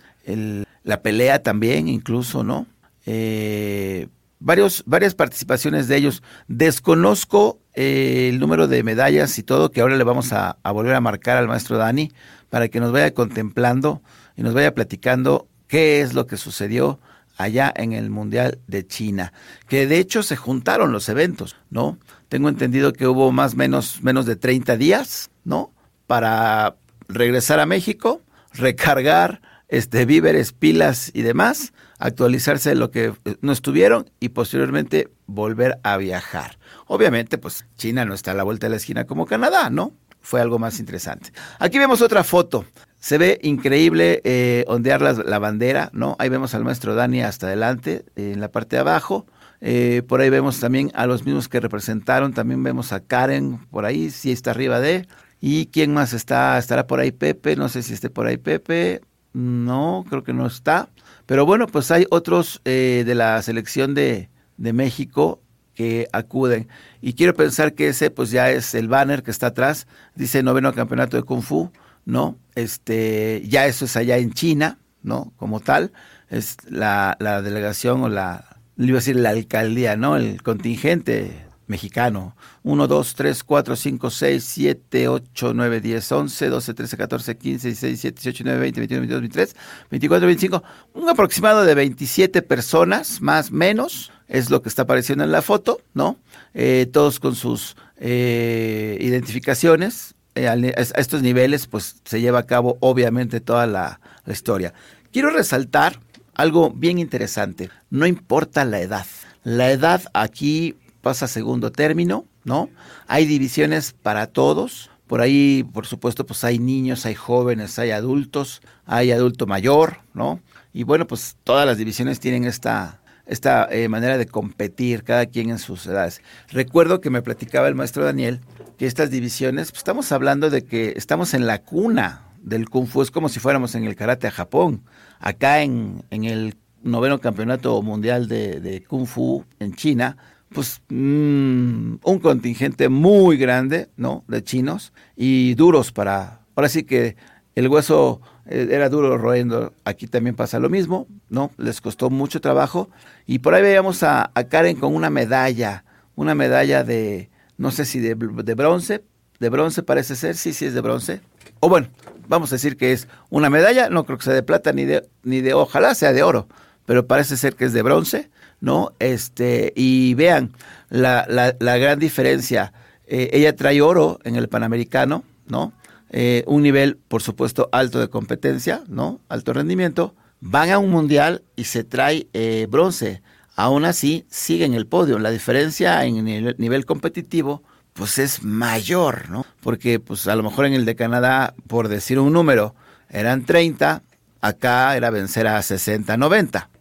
la 0.83 1.03
pelea 1.03 1.43
también, 1.43 1.89
incluso, 1.89 2.43
¿no? 2.43 2.67
Eh, 3.07 4.09
varios, 4.39 4.83
varias 4.87 5.15
participaciones 5.15 5.89
de 5.89 5.97
ellos. 5.97 6.23
Desconozco 6.49 7.61
eh, 7.75 8.29
el 8.31 8.39
número 8.39 8.69
de 8.69 8.83
medallas 8.83 9.39
y 9.39 9.43
todo, 9.43 9.71
que 9.71 9.81
ahora 9.81 9.97
le 9.97 10.05
vamos 10.05 10.33
a, 10.33 10.59
volver 10.65 10.95
a 10.95 11.01
marcar 11.01 11.37
al 11.39 11.49
maestro 11.49 11.79
Dani 11.79 12.13
para 12.51 12.69
que 12.69 12.81
nos 12.81 12.93
vaya 12.93 13.15
contemplando 13.15 14.03
y 14.37 14.43
nos 14.43 14.55
vaya 14.55 14.75
platicando 14.75 15.49
qué 15.69 16.03
es 16.03 16.13
lo 16.15 16.27
que 16.27 16.37
sucedió 16.37 17.01
allá 17.39 17.73
en 17.75 17.93
el 17.95 18.11
Mundial 18.11 18.59
de 18.67 18.87
China, 18.87 19.33
que 19.69 19.87
de 19.87 19.99
hecho 19.99 20.23
se 20.23 20.37
juntaron 20.37 20.93
los 20.93 21.09
eventos, 21.09 21.57
¿no? 21.71 21.99
Tengo 22.29 22.51
entendido 22.51 22.93
que 22.93 23.07
hubo 23.07 23.33
más 23.33 23.55
menos 23.55 24.03
menos 24.03 24.27
de 24.27 24.37
30 24.37 24.77
días, 24.77 25.31
¿no? 25.45 25.73
Para 26.07 26.77
regresar 27.09 27.59
a 27.59 27.67
México, 27.67 28.21
recargar, 28.53 29.41
este, 29.73 30.05
víveres, 30.05 30.53
pilas 30.53 31.11
y 31.15 31.23
demás, 31.23 31.73
actualizarse 31.99 32.75
lo 32.75 32.91
que 32.91 33.15
eh, 33.25 33.37
no 33.41 33.53
estuvieron 33.53 34.11
y 34.21 34.29
posteriormente 34.29 35.09
volver 35.27 35.79
a 35.83 35.97
viajar. 35.97 36.59
Obviamente, 36.87 37.39
pues 37.39 37.65
China 37.77 38.05
no 38.05 38.13
está 38.13 38.33
a 38.33 38.35
la 38.35 38.43
vuelta 38.43 38.67
de 38.67 38.73
la 38.73 38.77
esquina 38.77 39.07
como 39.07 39.25
Canadá, 39.25 39.71
¿no? 39.71 39.95
Fue 40.21 40.43
algo 40.43 40.59
más 40.59 40.79
interesante. 40.79 41.33
Aquí 41.59 41.79
vemos 41.79 42.03
otra 42.03 42.23
foto. 42.23 42.67
Se 43.01 43.17
ve 43.17 43.41
increíble 43.43 44.21
eh, 44.25 44.67
ondear 44.69 45.01
la, 45.01 45.39
bandera, 45.39 45.89
¿no? 45.95 46.17
Ahí 46.19 46.29
vemos 46.29 46.55
al 46.55 46.65
maestro 46.65 46.95
Dani 46.95 47.23
hasta 47.23 47.47
adelante, 47.47 48.05
en 48.15 48.41
la 48.41 48.53
parte 48.53 48.77
de 48.77 48.81
abajo. 48.81 49.25
Eh, 49.63 50.03
por 50.07 50.21
ahí 50.21 50.29
vemos 50.29 50.61
también 50.61 50.91
a 50.95 51.07
los 51.07 51.25
mismos 51.25 51.49
que 51.49 51.61
representaron. 51.61 52.35
También 52.35 52.63
vemos 52.63 52.93
a 52.93 53.01
Karen 53.01 53.57
por 53.71 53.87
ahí, 53.87 54.11
sí 54.11 54.33
está 54.33 54.51
arriba 54.51 54.81
de. 54.81 55.09
¿Y 55.41 55.67
quién 55.67 55.95
más 55.95 56.13
está? 56.13 56.59
Estará 56.59 56.87
por 56.87 57.01
ahí 57.01 57.11
Pepe, 57.11 57.57
no 57.57 57.71
sé 57.71 57.83
si 57.83 57.95
esté 57.95 58.11
por 58.11 58.27
ahí 58.27 58.37
Pepe. 58.37 59.01
No, 59.33 60.05
creo 60.09 60.23
que 60.23 60.33
no 60.33 60.47
está. 60.47 60.88
Pero 61.27 61.47
bueno, 61.47 61.66
pues 61.66 61.90
hay 61.90 62.07
otros 62.11 62.61
eh, 62.64 63.05
de 63.07 63.14
la 63.14 63.40
selección 63.42 63.95
de, 63.95 64.29
de, 64.57 64.73
México 64.73 65.40
que 65.75 66.09
acuden. 66.12 66.68
Y 67.01 67.14
quiero 67.14 67.35
pensar 67.35 67.75
que 67.75 67.88
ese 67.88 68.11
pues 68.11 68.31
ya 68.31 68.51
es 68.51 68.75
el 68.75 68.88
banner 68.88 69.23
que 69.23 69.31
está 69.31 69.49
atrás. 69.49 69.87
Dice 70.14 70.42
noveno 70.42 70.73
campeonato 70.75 71.16
de 71.16 71.23
Kung 71.23 71.42
Fu, 71.42 71.71
¿no? 72.05 72.37
Este, 72.55 73.42
ya 73.47 73.66
eso 73.66 73.87
es 73.87 73.97
allá 73.97 74.18
en 74.18 74.33
China, 74.33 74.79
¿no? 75.03 75.33
Como 75.37 75.61
tal. 75.61 75.92
Es 76.29 76.57
la, 76.68 77.16
la 77.21 77.40
delegación 77.42 78.03
o 78.03 78.09
la, 78.09 78.59
iba 78.77 78.97
a 78.97 79.01
decir 79.01 79.16
la 79.16 79.31
alcaldía, 79.31 79.97
¿no? 79.97 80.16
El 80.16 80.42
contingente 80.42 81.47
mexicano. 81.66 82.37
1, 82.62 82.87
2, 82.87 83.14
3, 83.14 83.44
4, 83.44 83.77
5, 83.77 84.11
6, 84.11 84.44
7, 84.44 85.09
8, 85.09 85.55
9, 85.55 85.81
10, 85.81 86.12
11, 86.12 86.48
12, 86.48 86.75
13, 86.75 86.96
14, 86.96 87.37
15, 87.37 87.68
16, 87.68 88.03
17, 88.03 88.20
18, 88.20 88.44
19, 88.44 88.61
20, 88.61 88.81
21, 88.81 89.01
22, 89.01 89.20
23, 89.20 89.57
24, 89.90 90.27
25. 90.27 90.62
Un 90.94 91.09
aproximado 91.09 91.64
de 91.64 91.75
27 91.75 92.42
personas, 92.42 93.20
más 93.20 93.51
menos, 93.51 94.12
es 94.29 94.51
lo 94.51 94.62
que 94.62 94.68
está 94.68 94.83
apareciendo 94.83 95.25
en 95.25 95.33
la 95.33 95.42
foto, 95.42 95.81
¿no? 95.94 96.16
Eh, 96.55 96.88
todos 96.90 97.20
con 97.20 97.35
sus 97.35 97.77
eh, 97.98 98.96
identificaciones. 99.01 100.14
Eh, 100.35 100.48
a, 100.48 100.55
estos 100.55 101.20
niveles, 101.20 101.66
pues 101.66 101.96
se 102.05 102.20
lleva 102.20 102.38
a 102.38 102.46
cabo 102.46 102.79
obviamente 102.81 103.40
toda 103.40 103.66
la, 103.66 104.01
la 104.25 104.33
historia. 104.33 104.72
Quiero 105.12 105.29
resaltar 105.31 106.01
algo 106.35 106.70
bien 106.70 106.98
interesante. 106.98 107.70
No 107.90 108.07
importa 108.07 108.64
la 108.64 108.81
edad. 108.81 109.07
La 109.44 109.70
edad 109.70 110.03
aquí 110.14 110.77
pasa 111.03 111.27
segundo 111.27 111.71
término, 111.73 112.25
¿no? 112.45 112.71
Hay 113.07 113.27
divisiones 113.27 113.93
para 113.93 114.29
todos. 114.29 114.91
Por 115.07 115.21
ahí, 115.21 115.69
por 115.75 115.87
supuesto, 115.87 116.25
pues 116.25 116.43
hay 116.45 116.59
niños, 116.59 117.05
hay 117.05 117.15
jóvenes, 117.15 117.79
hay 117.79 117.91
adultos, 117.91 118.62
hay 118.87 119.11
adulto 119.11 119.47
mayor, 119.47 119.99
¿no? 120.15 120.41
Y 120.73 120.85
bueno, 120.85 121.07
pues 121.07 121.37
todas 121.45 121.67
las 121.67 121.77
divisiones 121.77 122.19
tienen 122.19 122.45
esta, 122.45 123.03
esta 123.27 123.69
eh, 123.71 123.88
manera 123.88 124.17
de 124.17 124.27
competir, 124.27 125.03
cada 125.03 125.27
quien 125.27 125.51
en 125.51 125.59
sus 125.59 125.87
edades. 125.87 126.23
Recuerdo 126.49 127.03
que 127.03 127.11
me 127.11 127.21
platicaba 127.21 127.69
el 127.69 127.75
maestro 127.75 128.05
Daniel 128.05 128.41
que 128.79 128.87
estas 128.87 129.11
divisiones, 129.11 129.71
pues 129.71 129.81
estamos 129.81 130.11
hablando 130.12 130.49
de 130.49 130.65
que 130.65 130.95
estamos 130.97 131.35
en 131.35 131.47
la 131.47 131.62
cuna 131.62 132.29
del 132.41 132.71
Kung 132.71 132.87
Fu, 132.87 133.03
es 133.03 133.11
como 133.11 133.29
si 133.29 133.38
fuéramos 133.38 133.75
en 133.75 133.85
el 133.85 133.97
karate 133.97 134.29
a 134.29 134.31
Japón. 134.31 134.83
Acá 135.19 135.62
en, 135.62 136.05
en 136.11 136.25
el 136.25 136.57
noveno 136.83 137.21
campeonato 137.21 137.81
mundial 137.83 138.29
de 138.29 138.85
Kung 138.88 139.07
Fu 139.07 139.45
en 139.59 139.75
China, 139.75 140.17
pues 140.53 140.83
mm, 140.88 141.95
un 142.03 142.19
contingente 142.21 142.88
muy 142.88 143.37
grande, 143.37 143.88
¿no? 143.97 144.25
De 144.29 144.43
chinos 144.43 144.93
y 145.17 145.55
duros 145.55 145.93
para, 145.93 146.41
ahora 146.55 146.69
sí 146.69 146.85
que 146.85 147.17
el 147.55 147.69
hueso 147.69 148.21
eh, 148.47 148.69
era 148.71 148.88
duro 148.88 149.19
roendo, 149.19 149.73
aquí 149.85 150.07
también 150.07 150.35
pasa 150.35 150.59
lo 150.59 150.69
mismo, 150.69 151.07
¿no? 151.29 151.51
Les 151.59 151.81
costó 151.81 152.11
mucho 152.11 152.41
trabajo 152.41 152.91
y 153.27 153.41
por 153.41 153.55
ahí 153.55 153.62
veíamos 153.62 154.03
a, 154.03 154.31
Karen 154.49 154.77
con 154.77 154.95
una 154.95 155.11
medalla, 155.11 155.85
una 156.15 156.35
medalla 156.35 156.85
de, 156.85 157.31
no 157.57 157.71
sé 157.71 157.85
si 157.85 158.01
de, 158.01 158.15
de 158.15 158.55
bronce, 158.55 159.05
de 159.38 159.49
bronce 159.49 159.83
parece 159.83 160.17
ser, 160.17 160.37
sí, 160.37 160.53
sí 160.53 160.67
es 160.67 160.75
de 160.75 160.81
bronce, 160.81 161.21
o 161.61 161.69
bueno, 161.69 161.88
vamos 162.29 162.53
a 162.53 162.57
decir 162.57 162.77
que 162.77 162.93
es 162.93 163.09
una 163.31 163.51
medalla, 163.51 163.88
no 163.88 164.05
creo 164.05 164.19
que 164.19 164.25
sea 164.25 164.35
de 164.35 164.43
plata 164.43 164.73
ni 164.73 164.85
de, 164.85 165.09
ni 165.23 165.41
de 165.41 165.55
ojalá 165.55 165.95
sea 165.95 166.12
de 166.12 166.23
oro, 166.23 166.49
pero 166.87 167.07
parece 167.07 167.37
ser 167.37 167.55
que 167.55 167.64
es 167.64 167.73
de 167.73 167.83
bronce 167.83 168.31
¿no? 168.62 168.92
Este, 169.01 169.73
y 169.77 170.14
vean 170.14 170.53
la, 170.88 171.27
la, 171.29 171.77
gran 171.79 171.99
diferencia. 171.99 172.73
Eh, 173.07 173.29
ella 173.33 173.55
trae 173.57 173.83
oro 173.83 174.21
en 174.25 174.37
el 174.37 174.49
Panamericano, 174.49 175.25
¿no? 175.49 175.73
Eh, 176.11 176.45
un 176.47 176.62
nivel, 176.62 176.97
por 177.09 177.23
supuesto, 177.23 177.68
alto 177.73 177.99
de 177.99 178.09
competencia, 178.09 178.85
¿no? 178.87 179.21
Alto 179.29 179.53
rendimiento. 179.53 180.14
Van 180.40 180.71
a 180.71 180.79
un 180.79 180.90
mundial 180.90 181.42
y 181.57 181.64
se 181.64 181.83
trae 181.83 182.29
eh, 182.33 182.68
bronce. 182.71 183.21
Aún 183.57 183.85
así, 183.85 184.27
sigue 184.31 184.64
en 184.64 184.75
el 184.75 184.87
podio. 184.87 185.18
La 185.18 185.31
diferencia 185.31 186.05
en 186.05 186.29
el 186.29 186.55
nivel 186.59 186.87
competitivo, 186.87 187.64
pues 187.95 188.18
es 188.18 188.45
mayor, 188.45 189.29
¿no? 189.29 189.45
Porque, 189.61 189.99
pues 189.99 190.29
a 190.29 190.37
lo 190.37 190.45
mejor 190.45 190.66
en 190.66 190.75
el 190.75 190.85
de 190.85 190.95
Canadá, 190.95 191.55
por 191.66 191.88
decir 191.88 192.21
un 192.21 192.33
número, 192.33 192.77
eran 193.11 193.45
30, 193.45 194.05
acá 194.40 194.97
era 194.97 195.11
vencer 195.11 195.49
a 195.49 195.61
60, 195.61 196.16
90 196.16 196.72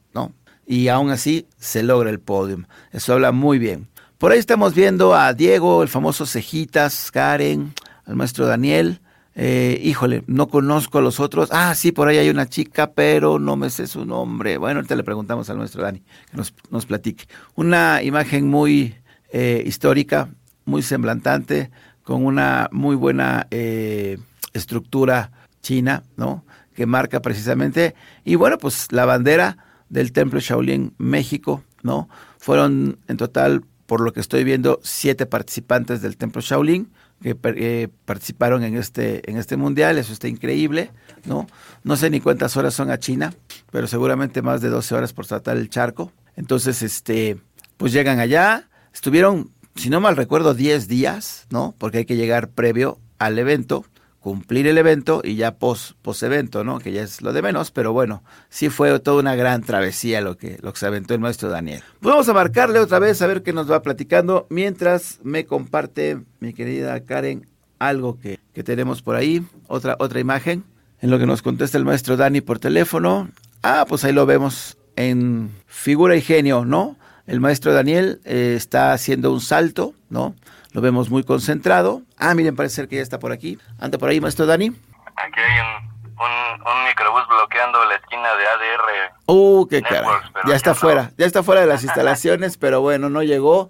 y 0.71 0.87
aún 0.87 1.09
así 1.09 1.47
se 1.57 1.83
logra 1.83 2.09
el 2.09 2.19
podium. 2.19 2.63
Eso 2.91 3.13
habla 3.13 3.31
muy 3.33 3.59
bien. 3.59 3.89
Por 4.17 4.31
ahí 4.31 4.39
estamos 4.39 4.73
viendo 4.73 5.15
a 5.15 5.33
Diego, 5.33 5.83
el 5.83 5.89
famoso 5.89 6.25
Cejitas, 6.25 7.11
Karen, 7.11 7.73
al 8.05 8.15
maestro 8.15 8.45
Daniel. 8.45 9.01
Eh, 9.35 9.79
híjole, 9.83 10.23
no 10.27 10.47
conozco 10.47 10.99
a 10.99 11.01
los 11.01 11.19
otros. 11.19 11.49
Ah, 11.51 11.73
sí, 11.75 11.91
por 11.91 12.07
ahí 12.07 12.19
hay 12.19 12.29
una 12.29 12.47
chica, 12.47 12.91
pero 12.91 13.39
no 13.39 13.55
me 13.55 13.69
sé 13.69 13.87
su 13.87 14.05
nombre. 14.05 14.57
Bueno, 14.57 14.77
ahorita 14.77 14.95
le 14.95 15.03
preguntamos 15.03 15.49
al 15.49 15.57
maestro 15.57 15.83
Dani 15.83 15.99
que 15.99 16.37
nos, 16.37 16.53
nos 16.69 16.85
platique. 16.85 17.25
Una 17.55 18.03
imagen 18.03 18.47
muy 18.47 18.95
eh, 19.33 19.63
histórica, 19.65 20.29
muy 20.65 20.83
semblantante, 20.83 21.71
con 22.03 22.25
una 22.25 22.69
muy 22.71 22.95
buena 22.95 23.47
eh, 23.51 24.19
estructura 24.53 25.31
china, 25.61 26.03
¿no? 26.15 26.45
Que 26.75 26.85
marca 26.85 27.21
precisamente. 27.21 27.95
Y 28.23 28.35
bueno, 28.35 28.57
pues 28.57 28.91
la 28.91 29.05
bandera 29.05 29.57
del 29.91 30.13
Templo 30.13 30.39
Shaolin 30.39 30.93
México, 30.97 31.63
¿no? 31.83 32.09
Fueron 32.39 32.97
en 33.07 33.17
total, 33.17 33.63
por 33.85 34.01
lo 34.01 34.13
que 34.13 34.21
estoy 34.21 34.43
viendo, 34.43 34.79
siete 34.81 35.25
participantes 35.27 36.01
del 36.01 36.17
Templo 36.17 36.41
Shaolin 36.41 36.89
que 37.21 37.37
eh, 37.43 37.87
participaron 38.05 38.63
en 38.63 38.75
este, 38.75 39.29
en 39.29 39.37
este 39.37 39.55
mundial, 39.55 39.99
eso 39.99 40.11
está 40.11 40.27
increíble, 40.27 40.91
¿no? 41.25 41.45
No 41.83 41.95
sé 41.95 42.09
ni 42.09 42.19
cuántas 42.19 42.57
horas 42.57 42.73
son 42.73 42.89
a 42.89 42.97
China, 42.97 43.35
pero 43.69 43.85
seguramente 43.85 44.41
más 44.41 44.61
de 44.61 44.69
12 44.69 44.95
horas 44.95 45.13
por 45.13 45.27
tratar 45.27 45.57
el 45.57 45.69
charco. 45.69 46.11
Entonces, 46.35 46.81
este, 46.81 47.37
pues 47.77 47.93
llegan 47.93 48.19
allá, 48.19 48.69
estuvieron, 48.91 49.51
si 49.75 49.91
no 49.91 50.01
mal 50.01 50.17
recuerdo, 50.17 50.55
10 50.55 50.87
días, 50.87 51.45
¿no? 51.51 51.75
Porque 51.77 51.99
hay 51.99 52.05
que 52.05 52.15
llegar 52.15 52.49
previo 52.49 52.97
al 53.19 53.37
evento 53.37 53.85
cumplir 54.21 54.67
el 54.67 54.77
evento 54.77 55.21
y 55.23 55.35
ya 55.35 55.55
pos, 55.55 55.95
pos 56.01 56.21
evento, 56.23 56.63
¿no? 56.63 56.79
Que 56.79 56.91
ya 56.93 57.01
es 57.01 57.21
lo 57.21 57.33
de 57.33 57.41
menos, 57.41 57.71
pero 57.71 57.91
bueno, 57.91 58.23
sí 58.49 58.69
fue 58.69 58.97
toda 58.99 59.19
una 59.19 59.35
gran 59.35 59.63
travesía 59.63 60.21
lo 60.21 60.37
que, 60.37 60.59
lo 60.61 60.71
que 60.71 60.79
se 60.79 60.85
aventó 60.85 61.13
el 61.13 61.19
maestro 61.19 61.49
Daniel. 61.49 61.83
Pues 61.99 62.13
vamos 62.13 62.29
a 62.29 62.33
marcarle 62.33 62.79
otra 62.79 62.99
vez 62.99 63.21
a 63.21 63.27
ver 63.27 63.41
qué 63.41 63.51
nos 63.51 63.69
va 63.69 63.81
platicando 63.81 64.45
mientras 64.49 65.19
me 65.23 65.45
comparte 65.45 66.21
mi 66.39 66.53
querida 66.53 67.03
Karen 67.03 67.47
algo 67.79 68.19
que, 68.19 68.39
que 68.53 68.63
tenemos 68.63 69.01
por 69.01 69.15
ahí, 69.15 69.43
otra, 69.67 69.95
otra 69.99 70.19
imagen, 70.19 70.63
en 71.01 71.09
lo 71.09 71.17
que 71.17 71.25
nos 71.25 71.41
contesta 71.41 71.79
el 71.79 71.85
maestro 71.85 72.15
Dani 72.15 72.41
por 72.41 72.59
teléfono. 72.59 73.27
Ah, 73.63 73.85
pues 73.89 74.03
ahí 74.03 74.13
lo 74.13 74.27
vemos 74.27 74.77
en 74.95 75.49
figura 75.65 76.15
y 76.15 76.21
genio, 76.21 76.63
¿no? 76.63 76.95
El 77.25 77.39
maestro 77.39 77.73
Daniel 77.73 78.21
eh, 78.23 78.53
está 78.55 78.93
haciendo 78.93 79.33
un 79.33 79.41
salto, 79.41 79.95
¿no? 80.11 80.35
Lo 80.73 80.81
vemos 80.81 81.09
muy 81.09 81.23
concentrado. 81.23 82.01
Ah, 82.17 82.33
miren, 82.33 82.55
parece 82.55 82.75
ser 82.75 82.87
que 82.87 82.95
ya 82.95 83.01
está 83.01 83.19
por 83.19 83.31
aquí. 83.31 83.57
Anda 83.79 83.97
por 83.97 84.09
ahí, 84.09 84.21
maestro 84.21 84.45
Dani. 84.45 84.67
Aquí 84.67 85.39
hay 85.39 85.59
un, 85.59 86.01
un, 86.17 86.67
un 86.67 86.83
microbús 86.85 87.27
bloqueando 87.27 87.83
la 87.85 87.95
esquina 87.95 88.35
de 88.35 88.47
ADR. 88.47 89.13
Uh, 89.25 89.67
qué 89.67 89.81
cara. 89.81 90.31
Ya 90.47 90.55
está 90.55 90.73
fuera, 90.73 91.11
ya 91.17 91.25
está 91.25 91.43
fuera 91.43 91.61
de 91.61 91.67
las 91.67 91.83
instalaciones, 91.83 92.57
pero 92.57 92.79
bueno, 92.79 93.09
no 93.09 93.21
llegó. 93.21 93.69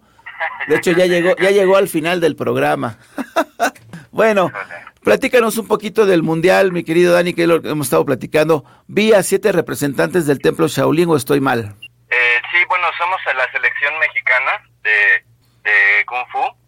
De 0.67 0.75
hecho, 0.75 0.91
ya 0.91 1.07
llegó, 1.07 1.35
ya 1.37 1.49
llegó 1.49 1.77
al 1.77 1.87
final 1.87 2.21
del 2.21 2.35
programa. 2.35 2.97
bueno, 4.11 4.51
platícanos 5.03 5.57
un 5.57 5.67
poquito 5.67 6.05
del 6.05 6.21
mundial, 6.21 6.71
mi 6.71 6.83
querido 6.83 7.13
Dani, 7.13 7.33
que 7.33 7.47
lo 7.47 7.55
hemos 7.55 7.87
estado 7.87 8.05
platicando. 8.05 8.63
Vi 8.87 9.13
a 9.13 9.23
siete 9.23 9.51
representantes 9.51 10.27
del 10.27 10.39
templo 10.39 10.67
Shaolin 10.67 11.09
o 11.09 11.15
estoy 11.15 11.41
mal. 11.41 11.75
Eh, 12.09 12.41
sí, 12.51 12.57
bueno, 12.69 12.85
somos 12.97 13.19
la 13.25 13.51
selección 13.51 13.97
mexicana 13.99 14.51
de, 14.83 15.23
de 15.63 16.05
Kung 16.05 16.27
Fu 16.31 16.60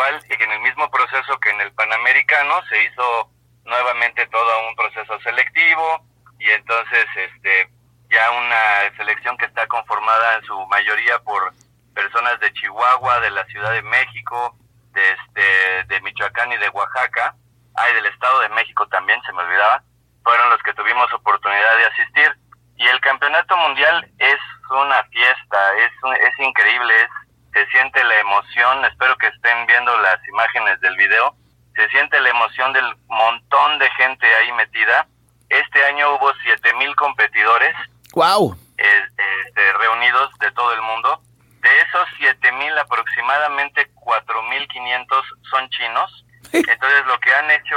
igual 0.00 0.22
que 0.24 0.44
en 0.44 0.52
el 0.52 0.60
mismo 0.60 0.90
proceso 0.90 1.38
que 1.40 1.50
en 1.50 1.60
el 1.60 1.72
Panamericano 1.72 2.54
se 2.68 2.84
hizo 2.84 3.30
nuevamente 3.64 4.26
todo 4.28 4.68
un 4.68 4.74
proceso 4.74 5.20
selectivo 5.20 6.06
y 6.38 6.48
entonces 6.50 7.06
este 7.16 7.68
ya 8.08 8.30
una 8.30 8.96
selección 8.96 9.36
que 9.36 9.44
está 9.44 9.66
conformada 9.66 10.36
en 10.36 10.44
su 10.44 10.66
mayoría 10.68 11.18
por 11.20 11.52
personas 11.94 12.40
de 12.40 12.52
Chihuahua, 12.54 13.20
de 13.20 13.30
la 13.30 13.44
Ciudad 13.46 13.72
de 13.72 13.82
México, 13.82 14.56
de 14.92 15.10
este 15.10 15.84
de 15.86 16.00
Michoacán 16.00 16.50
y 16.50 16.56
de 16.56 16.70
Oaxaca, 16.70 17.34
hay 17.74 17.94
del 17.94 18.06
Estado 18.06 18.40
de 18.40 18.48
México 18.48 18.86
también, 18.88 19.20
se 19.22 19.32
me 19.32 19.42
olvidaba, 19.42 19.82
fueron 20.24 20.48
los 20.50 20.62
que 20.62 20.74
tuvimos 20.74 21.12
oportunidad 21.12 21.76
de 21.76 21.86
asistir. 21.86 22.36
Y 22.76 22.88
el 22.88 23.00
campeonato 23.00 23.56
mundial 23.58 24.10
es 24.18 24.40
una 24.70 25.04
fiesta, 25.04 25.76
es 25.76 25.92
es 26.20 26.38
increíble, 26.38 27.02
es 27.02 27.10
se 27.52 27.66
siente 27.66 28.02
la 28.04 28.20
emoción, 28.20 28.84
espero 28.84 29.16
que 29.16 29.26
estén 29.28 29.66
viendo 29.66 29.96
las 29.98 30.26
imágenes 30.28 30.80
del 30.80 30.96
video, 30.96 31.34
se 31.74 31.88
siente 31.88 32.20
la 32.20 32.30
emoción 32.30 32.72
del 32.72 32.84
montón 33.06 33.78
de 33.78 33.90
gente 33.90 34.26
ahí 34.26 34.52
metida. 34.52 35.06
Este 35.48 35.84
año 35.84 36.14
hubo 36.14 36.32
7000 36.44 36.94
competidores. 36.96 37.74
Wow. 38.14 38.56
Este, 38.76 39.72
reunidos 39.78 40.30
de 40.38 40.50
todo 40.52 40.72
el 40.72 40.82
mundo. 40.82 41.22
De 41.60 41.80
esos 41.80 42.08
7000 42.18 42.78
aproximadamente 42.78 43.90
4500 43.94 45.24
son 45.50 45.68
chinos. 45.70 46.24
Entonces 46.52 47.06
lo 47.06 47.18
que 47.20 47.34
han 47.34 47.50
hecho 47.50 47.76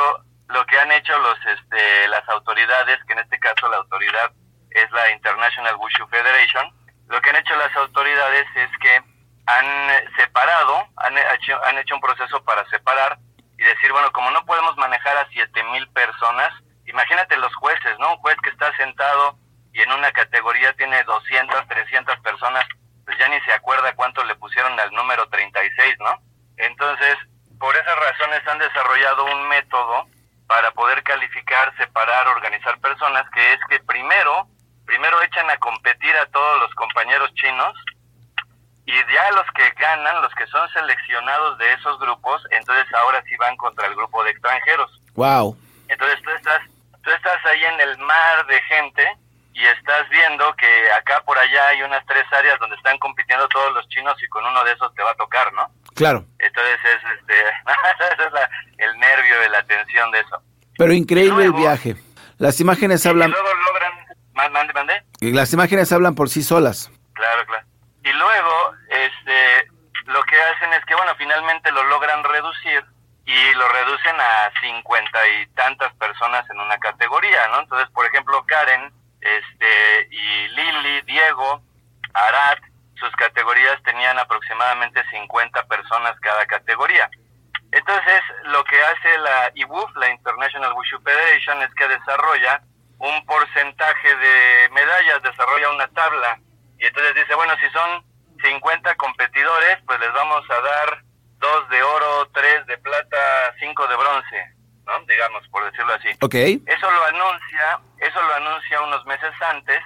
lo 0.49 0.65
que 0.65 0.77
han 0.77 0.91
hecho 0.91 1.17
los 1.17 1.37
este, 1.45 2.07
las 2.09 2.27
autoridades, 2.29 2.99
que 3.05 3.13
en 3.13 3.19
este 3.19 3.39
caso 3.39 3.67
la 3.69 3.77
autoridad 3.77 4.31
es 4.69 4.91
la 4.91 5.11
International 5.11 5.75
Wushu 5.77 6.07
Federation, 6.07 6.71
lo 7.07 7.21
que 7.21 7.29
han 7.29 7.37
hecho 7.37 7.55
las 7.55 7.75
autoridades 7.75 8.45
es 8.55 8.69
que 8.79 9.01
han 9.45 9.65
separado, 10.15 10.87
han 10.97 11.17
hecho, 11.17 11.63
han 11.65 11.77
hecho 11.77 11.95
un 11.95 12.01
proceso 12.01 12.43
para 12.43 12.67
separar 12.69 13.17
y 13.57 13.63
decir, 13.63 13.91
bueno, 13.91 14.11
como 14.11 14.31
no 14.31 14.45
podemos 14.45 14.75
manejar 14.77 15.17
a 15.17 15.27
siete 15.29 15.63
mil 15.65 15.87
personas, 15.89 16.51
imagínate 16.85 17.37
los 17.37 17.53
jueces, 17.55 17.97
¿no? 17.99 18.13
Un 18.13 18.17
juez 18.17 18.37
que 18.43 18.49
está 18.49 18.75
sentado 18.77 19.37
y 19.73 19.81
en 19.81 19.91
una 19.91 20.11
categoría 20.11 20.73
tiene 20.73 21.03
200, 21.03 21.67
300 21.67 22.19
personas, 22.19 22.65
pues 23.05 23.17
ya 23.17 23.27
ni 23.27 23.39
se 23.41 23.53
acuerda 23.53 23.95
cuánto 23.95 24.23
le 24.23 24.35
pusieron 24.35 24.79
al 24.79 24.91
número 24.91 25.27
36, 25.29 25.95
¿no? 25.99 26.19
Entonces, 26.57 27.17
por 27.59 27.75
esas 27.75 27.95
razones 27.95 28.47
han 28.47 28.59
desarrollado 28.59 29.25
un 29.25 29.47
método 29.47 30.07
para 30.47 30.71
poder 30.71 31.01
calificar, 31.03 31.75
separar, 31.77 32.27
organizar 32.27 32.79
personas, 32.79 33.27
que 33.31 33.53
es 33.53 33.59
que 33.69 33.79
primero, 33.79 34.47
primero 34.85 35.21
echan 35.23 35.49
a 35.49 35.57
competir 35.57 36.15
a 36.17 36.25
todos 36.27 36.59
los 36.59 36.73
compañeros 36.75 37.33
chinos, 37.33 37.73
y 38.85 38.91
ya 38.91 39.31
los 39.31 39.45
que 39.55 39.69
ganan, 39.79 40.21
los 40.21 40.33
que 40.35 40.45
son 40.47 40.69
seleccionados 40.69 41.57
de 41.57 41.73
esos 41.73 41.99
grupos, 41.99 42.41
entonces 42.51 42.85
ahora 42.93 43.23
sí 43.27 43.35
van 43.37 43.55
contra 43.55 43.87
el 43.87 43.95
grupo 43.95 44.23
de 44.23 44.31
extranjeros. 44.31 45.01
Wow. 45.15 45.57
Entonces 45.87 46.21
tú 46.21 46.29
estás, 46.31 46.61
tú 47.01 47.11
estás 47.11 47.45
ahí 47.45 47.63
en 47.63 47.79
el 47.79 47.97
mar 47.99 48.45
de 48.47 48.61
gente 48.63 49.17
y 49.53 49.65
estás 49.65 50.09
viendo 50.09 50.53
que 50.55 50.91
acá 50.99 51.21
por 51.23 51.37
allá 51.37 51.67
hay 51.69 51.81
unas 51.83 52.05
tres 52.05 52.25
áreas 52.33 52.59
donde 52.59 52.75
están 52.75 52.97
compitiendo 52.97 53.47
todos 53.47 53.73
los 53.73 53.87
chinos 53.87 54.21
y 54.21 54.27
con 54.27 54.45
uno 54.45 54.63
de 54.65 54.73
esos 54.73 54.93
te 54.95 55.03
va 55.03 55.11
a 55.11 55.15
tocar, 55.15 55.53
¿no? 55.53 55.69
Claro. 55.95 56.25
Entonces 56.39 56.79
es 56.83 57.19
este, 57.19 57.39
ese 57.39 58.23
es 58.23 58.33
el 58.79 58.99
nervio 58.99 59.39
de 59.39 59.49
la 59.49 59.63
tensión 59.63 60.11
de 60.11 60.19
eso. 60.19 60.41
Pero 60.77 60.91
increíble 60.91 61.45
el 61.45 61.53
viaje. 61.53 61.95
Las 62.37 62.59
imágenes 62.59 63.05
hablan. 63.05 63.29
Y 63.29 63.31
luego 63.31 63.47
logran, 63.53 64.51
mande, 64.51 64.73
mande. 64.73 65.03
Las 65.21 65.53
imágenes 65.53 65.91
hablan 65.93 66.15
por 66.15 66.29
sí 66.29 66.43
solas. 66.43 66.91
Claro, 67.13 67.45
claro 67.45 67.72
y 68.03 68.11
luego 68.13 68.75
este 68.89 69.67
lo 70.05 70.21
que 70.23 70.39
hacen 70.41 70.73
es 70.73 70.85
que 70.85 70.95
bueno 70.95 71.15
finalmente 71.17 71.71
lo 71.71 71.83
logran 71.83 72.23
reducir 72.23 72.83
y 73.25 73.53
lo 73.53 73.67
reducen 73.69 74.19
a 74.19 74.51
cincuenta 74.61 75.25
y 75.27 75.47
tantas 75.55 75.93
personas 75.95 76.49
en 76.49 76.59
una 76.59 76.77
categoría 76.77 77.47
no 77.49 77.61
entonces 77.61 77.89
por 77.91 78.05
ejemplo 78.05 78.43
Karen 78.45 78.91
este 79.21 80.07
y 80.11 80.47
Lili 80.49 81.01
Diego 81.01 81.61
Arad 82.13 82.57
sus 83.03 83.11
categorías 83.15 83.81
tenían 83.83 84.17
aproximadamente 84.17 85.03
50 85.11 85.63
personas 85.65 86.17
cada 86.21 86.45
categoría. 86.45 87.09
Entonces 87.71 88.21
lo 88.45 88.63
que 88.63 88.79
hace 88.79 89.17
la 89.17 89.51
IWUF 89.55 89.95
la 89.95 90.09
International 90.09 90.73
Wushu 90.73 91.01
Federation 91.01 91.61
es 91.63 91.73
que 91.73 91.87
desarrolla 91.87 92.61
un 92.99 93.25
porcentaje 93.25 94.15
de 94.15 94.69
medallas 94.71 95.21
desarrolla 95.23 95.71
una 95.71 95.87
tabla 95.89 96.39
y 96.83 96.87
entonces 96.87 97.15
dice, 97.15 97.33
bueno, 97.35 97.53
si 97.61 97.69
son 97.69 98.03
50 98.43 98.95
competidores, 98.95 99.77
pues 99.87 100.01
les 100.01 100.11
vamos 100.11 100.43
a 100.49 100.59
dar 100.59 101.01
dos 101.39 101.69
de 101.69 101.81
oro, 101.81 102.29
tres 102.33 102.65
de 102.67 102.77
plata, 102.77 103.17
cinco 103.57 103.87
de 103.87 103.95
bronce, 103.95 104.53
¿no? 104.85 104.99
Digamos, 105.05 105.47
por 105.47 105.63
decirlo 105.63 105.93
así. 105.93 106.09
Ok. 106.19 106.35
Eso 106.35 106.91
lo 106.91 107.05
anuncia, 107.05 107.79
eso 107.99 108.21
lo 108.21 108.33
anuncia 108.35 108.81
unos 108.81 109.05
meses 109.05 109.31
antes, 109.49 109.79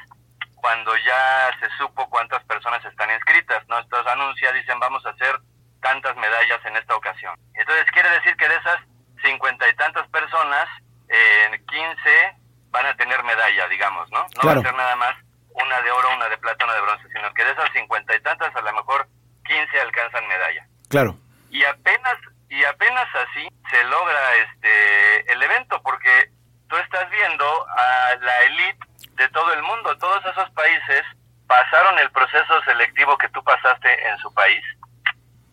cuando 0.55 0.97
ya 0.97 1.51
se 1.59 1.69
supo 1.77 2.09
cuántas 2.09 2.43
personas 2.45 2.83
están 2.83 3.11
inscritas, 3.11 3.61
¿no? 3.67 3.77
Estos 3.77 4.07
anuncia, 4.07 4.51
dicen, 4.53 4.79
vamos 4.79 5.05
a 5.05 5.11
hacer 5.11 5.39
tantas 5.83 6.15
medallas 6.15 6.65
en 6.65 6.77
esta 6.77 6.95
ocasión. 6.95 7.35
Entonces 7.53 7.85
quiere 7.91 8.09
decir 8.09 8.35
que 8.37 8.49
de 8.49 8.55
esas 8.55 8.79
cincuenta 9.23 9.69
y 9.69 9.75
tantas 9.75 10.07
personas, 10.09 10.67
en 11.09 11.63
15 11.63 12.37
van 12.71 12.87
a 12.87 12.97
tener 12.97 13.23
medalla, 13.23 13.67
digamos, 13.67 14.09
¿no? 14.09 14.25
No 14.35 14.47
va 14.47 14.53
a 14.53 14.61
ser 14.63 14.73
nada 14.73 14.95
más 14.95 15.26
una 15.63 15.81
de 15.81 15.91
oro, 15.91 16.15
una 16.15 16.29
de 16.29 16.37
plata, 16.37 16.65
una 16.65 16.73
de 16.73 16.81
bronce, 16.81 17.07
sino 17.09 17.33
que 17.33 17.43
de 17.43 17.51
esas 17.51 17.71
cincuenta 17.73 18.15
y 18.15 18.21
tantas 18.21 18.55
a 18.55 18.61
lo 18.61 18.73
mejor 18.73 19.07
15 19.45 19.81
alcanzan 19.81 20.27
medalla. 20.27 20.67
Claro. 20.89 21.15
Y 21.49 21.63
apenas 21.63 22.17
y 22.49 22.63
apenas 22.63 23.07
así 23.15 23.47
se 23.69 23.83
logra 23.85 24.35
este 24.35 25.31
el 25.33 25.43
evento 25.43 25.81
porque 25.83 26.31
tú 26.69 26.77
estás 26.77 27.09
viendo 27.09 27.67
a 27.69 28.15
la 28.21 28.41
élite 28.43 28.85
de 29.13 29.27
todo 29.29 29.53
el 29.53 29.63
mundo, 29.63 29.97
todos 29.97 30.25
esos 30.25 30.49
países 30.51 31.03
pasaron 31.47 31.97
el 31.99 32.11
proceso 32.11 32.61
selectivo 32.65 33.17
que 33.17 33.29
tú 33.29 33.43
pasaste 33.43 34.09
en 34.09 34.17
su 34.19 34.33
país 34.33 34.63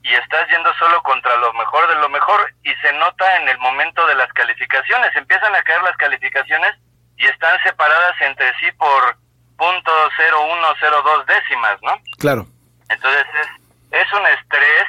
y 0.02 0.14
estás 0.14 0.46
yendo 0.50 0.72
solo 0.74 1.02
contra 1.02 1.34
lo 1.38 1.52
mejor 1.54 1.88
de 1.88 1.94
lo 1.94 2.08
mejor 2.10 2.52
y 2.62 2.74
se 2.76 2.92
nota 2.92 3.36
en 3.36 3.48
el 3.48 3.58
momento 3.58 4.06
de 4.06 4.14
las 4.14 4.30
calificaciones, 4.34 5.16
empiezan 5.16 5.54
a 5.54 5.62
caer 5.62 5.82
las 5.82 5.96
calificaciones 5.96 6.74
y 7.16 7.26
están 7.26 7.58
separadas 7.62 8.14
entre 8.20 8.52
sí 8.58 8.70
por 8.72 9.16
punto 9.56 9.92
cero 10.16 10.38
uno 10.42 10.68
cero 10.80 11.02
dos 11.04 11.26
décimas, 11.26 11.78
¿no? 11.82 11.92
Claro. 12.18 12.46
Entonces 12.88 13.24
es, 13.40 13.48
es 13.90 14.12
un 14.12 14.26
estrés 14.26 14.86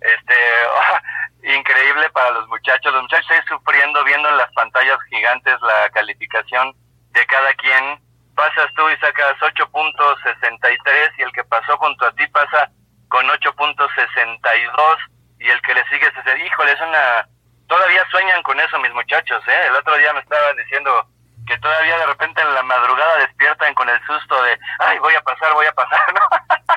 este 0.00 0.34
increíble 1.56 2.08
para 2.10 2.30
los 2.32 2.48
muchachos. 2.48 2.92
Los 2.92 3.02
muchachos 3.02 3.30
están 3.30 3.58
sufriendo 3.58 4.04
viendo 4.04 4.28
en 4.28 4.36
las 4.36 4.52
pantallas 4.52 4.98
gigantes 5.08 5.60
la 5.62 5.90
calificación 5.90 6.74
de 7.12 7.26
cada 7.26 7.52
quien. 7.54 8.00
Pasas 8.34 8.72
tú 8.74 8.88
y 8.88 8.96
sacas 8.96 9.36
8.63 9.40 11.12
y 11.18 11.22
el 11.22 11.32
que 11.32 11.44
pasó 11.44 11.76
junto 11.76 12.06
a 12.06 12.12
ti 12.12 12.26
pasa 12.28 12.70
con 13.08 13.26
8.62 13.26 14.96
y 15.40 15.48
el 15.48 15.60
que 15.62 15.74
le 15.74 15.84
sigue 15.88 16.06
es, 16.06 16.46
híjole, 16.46 16.72
es 16.72 16.80
una... 16.80 17.26
Todavía 17.66 18.04
sueñan 18.10 18.42
con 18.42 18.58
eso 18.58 18.78
mis 18.80 18.92
muchachos, 18.92 19.42
¿eh? 19.46 19.66
El 19.66 19.76
otro 19.76 19.96
día 19.96 20.12
me 20.12 20.20
estaban 20.20 20.56
diciendo, 20.56 21.06
que 21.50 21.58
todavía 21.58 21.98
de 21.98 22.06
repente 22.06 22.40
en 22.40 22.54
la 22.54 22.62
madrugada 22.62 23.26
despiertan 23.26 23.74
con 23.74 23.88
el 23.88 23.98
susto 24.06 24.40
de, 24.40 24.56
ay, 24.78 24.98
voy 25.00 25.14
a 25.14 25.20
pasar, 25.20 25.52
voy 25.52 25.66
a 25.66 25.72
pasar, 25.72 26.00
¿no? 26.14 26.20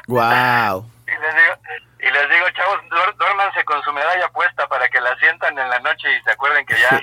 Wow. 0.07 0.89
y, 1.07 1.11
les 1.11 1.35
digo, 1.35 1.53
y 1.99 2.11
les 2.11 2.29
digo, 2.29 2.49
chavos, 2.57 2.79
duérmanse 3.17 3.63
con 3.63 3.81
su 3.83 3.93
medalla 3.93 4.27
puesta 4.29 4.67
para 4.67 4.89
que 4.89 4.99
la 4.99 5.15
sientan 5.17 5.57
en 5.57 5.69
la 5.69 5.79
noche 5.79 6.07
y 6.11 6.23
se 6.23 6.31
acuerden 6.31 6.65
que 6.65 6.75
ya, 6.75 7.01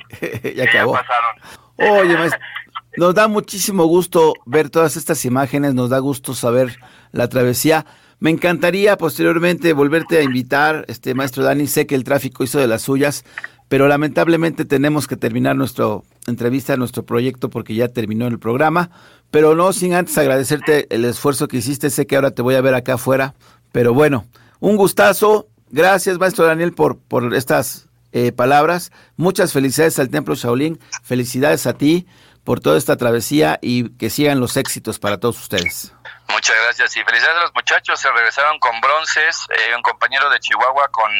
ya, 0.64 0.72
ya 0.72 0.84
pasaron. 0.84 1.36
Oye, 1.76 2.16
maestro, 2.16 2.40
nos 2.96 3.14
da 3.14 3.28
muchísimo 3.28 3.84
gusto 3.84 4.34
ver 4.46 4.68
todas 4.68 4.96
estas 4.96 5.24
imágenes, 5.24 5.72
nos 5.72 5.90
da 5.90 6.00
gusto 6.00 6.34
saber 6.34 6.76
la 7.12 7.28
travesía. 7.28 7.86
Me 8.18 8.30
encantaría 8.30 8.98
posteriormente 8.98 9.72
volverte 9.72 10.18
a 10.18 10.22
invitar, 10.22 10.84
este 10.88 11.14
maestro 11.14 11.44
Dani. 11.44 11.68
Sé 11.68 11.86
que 11.86 11.94
el 11.94 12.04
tráfico 12.04 12.42
hizo 12.42 12.58
de 12.58 12.66
las 12.66 12.82
suyas, 12.82 13.24
pero 13.70 13.86
lamentablemente 13.86 14.64
tenemos 14.64 15.06
que 15.06 15.16
terminar 15.16 15.54
nuestra 15.54 15.84
entrevista, 16.26 16.76
nuestro 16.76 17.06
proyecto, 17.06 17.50
porque 17.50 17.76
ya 17.76 17.86
terminó 17.86 18.26
el 18.26 18.40
programa. 18.40 18.90
Pero 19.30 19.54
no 19.54 19.72
sin 19.72 19.94
antes 19.94 20.18
agradecerte 20.18 20.92
el 20.92 21.04
esfuerzo 21.04 21.46
que 21.46 21.58
hiciste. 21.58 21.88
Sé 21.88 22.08
que 22.08 22.16
ahora 22.16 22.32
te 22.32 22.42
voy 22.42 22.56
a 22.56 22.60
ver 22.62 22.74
acá 22.74 22.94
afuera, 22.94 23.34
pero 23.70 23.94
bueno, 23.94 24.26
un 24.58 24.76
gustazo. 24.76 25.46
Gracias, 25.70 26.18
maestro 26.18 26.46
Daniel, 26.46 26.72
por, 26.72 26.98
por 26.98 27.32
estas 27.32 27.88
eh, 28.10 28.32
palabras. 28.32 28.90
Muchas 29.16 29.52
felicidades 29.52 30.00
al 30.00 30.10
Templo 30.10 30.34
Shaolin. 30.34 30.80
Felicidades 31.04 31.68
a 31.68 31.74
ti 31.74 32.08
por 32.42 32.58
toda 32.58 32.76
esta 32.76 32.96
travesía 32.96 33.60
y 33.62 33.90
que 33.90 34.10
sigan 34.10 34.40
los 34.40 34.56
éxitos 34.56 34.98
para 34.98 35.20
todos 35.20 35.38
ustedes. 35.38 35.94
Muchas 36.28 36.56
gracias 36.64 36.96
y 36.96 37.04
felicidades 37.04 37.38
a 37.38 37.42
los 37.42 37.54
muchachos. 37.54 38.00
Se 38.00 38.10
regresaron 38.10 38.58
con 38.58 38.80
bronces, 38.80 39.46
eh, 39.50 39.76
un 39.76 39.82
compañero 39.82 40.28
de 40.28 40.40
Chihuahua 40.40 40.88
con 40.88 41.12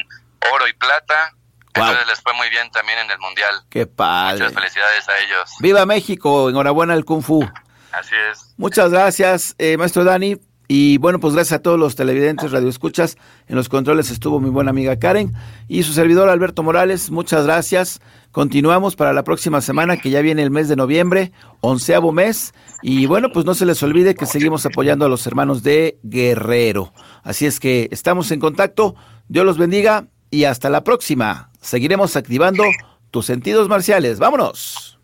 oro 0.52 0.66
y 0.66 0.72
plata. 0.72 1.36
Entonces 1.74 2.06
les 2.06 2.20
fue 2.20 2.34
muy 2.34 2.48
bien 2.50 2.70
también 2.70 2.98
en 2.98 3.10
el 3.10 3.18
Mundial. 3.18 3.54
Qué 3.68 3.86
padre. 3.86 4.38
Muchas 4.38 4.54
felicidades 4.54 5.08
a 5.08 5.18
ellos. 5.18 5.50
Viva 5.60 5.86
México, 5.86 6.50
enhorabuena 6.50 6.94
al 6.94 7.04
Kung 7.04 7.22
Fu. 7.22 7.42
Así 7.92 8.14
es. 8.30 8.54
Muchas 8.56 8.90
gracias, 8.90 9.54
eh, 9.58 9.76
maestro 9.76 10.04
Dani. 10.04 10.36
Y 10.72 10.98
bueno, 10.98 11.18
pues 11.18 11.34
gracias 11.34 11.58
a 11.58 11.62
todos 11.62 11.80
los 11.80 11.96
televidentes, 11.96 12.52
radioescuchas. 12.52 13.16
En 13.48 13.56
los 13.56 13.68
controles 13.68 14.12
estuvo 14.12 14.38
mi 14.38 14.50
buena 14.50 14.70
amiga 14.70 15.00
Karen 15.00 15.32
y 15.66 15.82
su 15.82 15.92
servidor 15.92 16.28
Alberto 16.28 16.62
Morales. 16.62 17.10
Muchas 17.10 17.44
gracias. 17.44 18.00
Continuamos 18.30 18.94
para 18.94 19.12
la 19.12 19.24
próxima 19.24 19.62
semana, 19.62 19.96
que 19.96 20.10
ya 20.10 20.20
viene 20.20 20.44
el 20.44 20.52
mes 20.52 20.68
de 20.68 20.76
noviembre, 20.76 21.32
onceavo 21.60 22.12
mes. 22.12 22.54
Y 22.82 23.06
bueno, 23.06 23.30
pues 23.32 23.44
no 23.46 23.54
se 23.54 23.66
les 23.66 23.82
olvide 23.82 24.14
que 24.14 24.26
seguimos 24.26 24.64
apoyando 24.64 25.04
a 25.04 25.08
los 25.08 25.26
hermanos 25.26 25.64
de 25.64 25.98
Guerrero. 26.04 26.92
Así 27.24 27.46
es 27.46 27.58
que 27.58 27.88
estamos 27.90 28.30
en 28.30 28.38
contacto. 28.38 28.94
Dios 29.26 29.44
los 29.44 29.58
bendiga 29.58 30.06
y 30.30 30.44
hasta 30.44 30.70
la 30.70 30.84
próxima. 30.84 31.49
Seguiremos 31.60 32.16
activando 32.16 32.64
tus 33.10 33.26
sentidos 33.26 33.68
marciales. 33.68 34.18
¡Vámonos! 34.18 34.98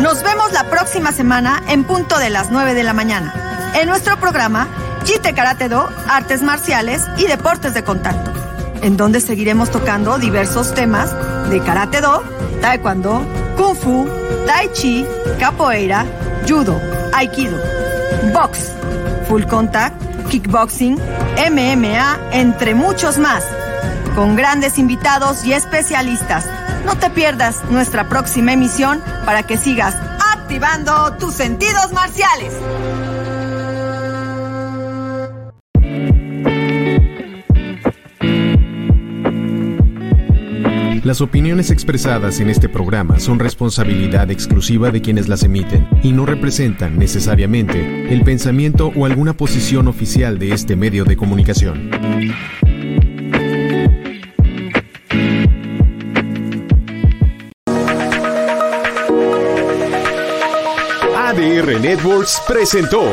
Nos 0.00 0.22
vemos 0.22 0.52
la 0.52 0.64
próxima 0.70 1.12
semana 1.12 1.62
en 1.68 1.84
punto 1.84 2.18
de 2.18 2.30
las 2.30 2.50
9 2.50 2.74
de 2.74 2.82
la 2.82 2.92
mañana. 2.92 3.72
En 3.80 3.88
nuestro 3.88 4.18
programa 4.18 4.68
Jite 5.04 5.34
Karate 5.34 5.68
Do, 5.68 5.88
Artes 6.08 6.42
Marciales 6.42 7.02
y 7.18 7.26
Deportes 7.26 7.74
de 7.74 7.82
Contacto 7.82 8.46
en 8.82 8.96
donde 8.96 9.20
seguiremos 9.20 9.70
tocando 9.70 10.18
diversos 10.18 10.74
temas 10.74 11.14
de 11.50 11.60
Karate 11.60 12.00
Do, 12.00 12.22
Taekwondo, 12.60 13.22
Kung 13.56 13.74
Fu, 13.74 14.08
Tai 14.46 14.70
Chi, 14.72 15.06
Capoeira, 15.38 16.06
Judo, 16.46 16.80
Aikido, 17.12 17.58
Box, 18.32 18.72
Full 19.28 19.44
Contact, 19.44 20.00
Kickboxing, 20.28 20.98
MMA, 21.50 22.18
entre 22.32 22.74
muchos 22.74 23.18
más, 23.18 23.44
con 24.16 24.34
grandes 24.34 24.78
invitados 24.78 25.44
y 25.44 25.52
especialistas. 25.52 26.48
No 26.86 26.96
te 26.96 27.10
pierdas 27.10 27.62
nuestra 27.70 28.08
próxima 28.08 28.54
emisión 28.54 29.00
para 29.26 29.42
que 29.42 29.58
sigas 29.58 29.94
activando 30.32 31.14
tus 31.18 31.34
sentidos 31.34 31.92
marciales. 31.92 32.54
Las 41.04 41.20
opiniones 41.20 41.70
expresadas 41.70 42.40
en 42.40 42.50
este 42.50 42.68
programa 42.68 43.20
son 43.20 43.38
responsabilidad 43.38 44.28
exclusiva 44.32 44.90
de 44.90 45.02
quienes 45.02 45.28
las 45.28 45.44
emiten 45.44 45.86
y 46.02 46.10
no 46.10 46.26
representan 46.26 46.98
necesariamente 46.98 48.12
el 48.12 48.24
pensamiento 48.24 48.90
o 48.96 49.06
alguna 49.06 49.34
posición 49.34 49.86
oficial 49.86 50.40
de 50.40 50.52
este 50.52 50.74
medio 50.74 51.04
de 51.04 51.16
comunicación. 51.16 51.90
Networks 61.74 62.40
presentó 62.46 63.12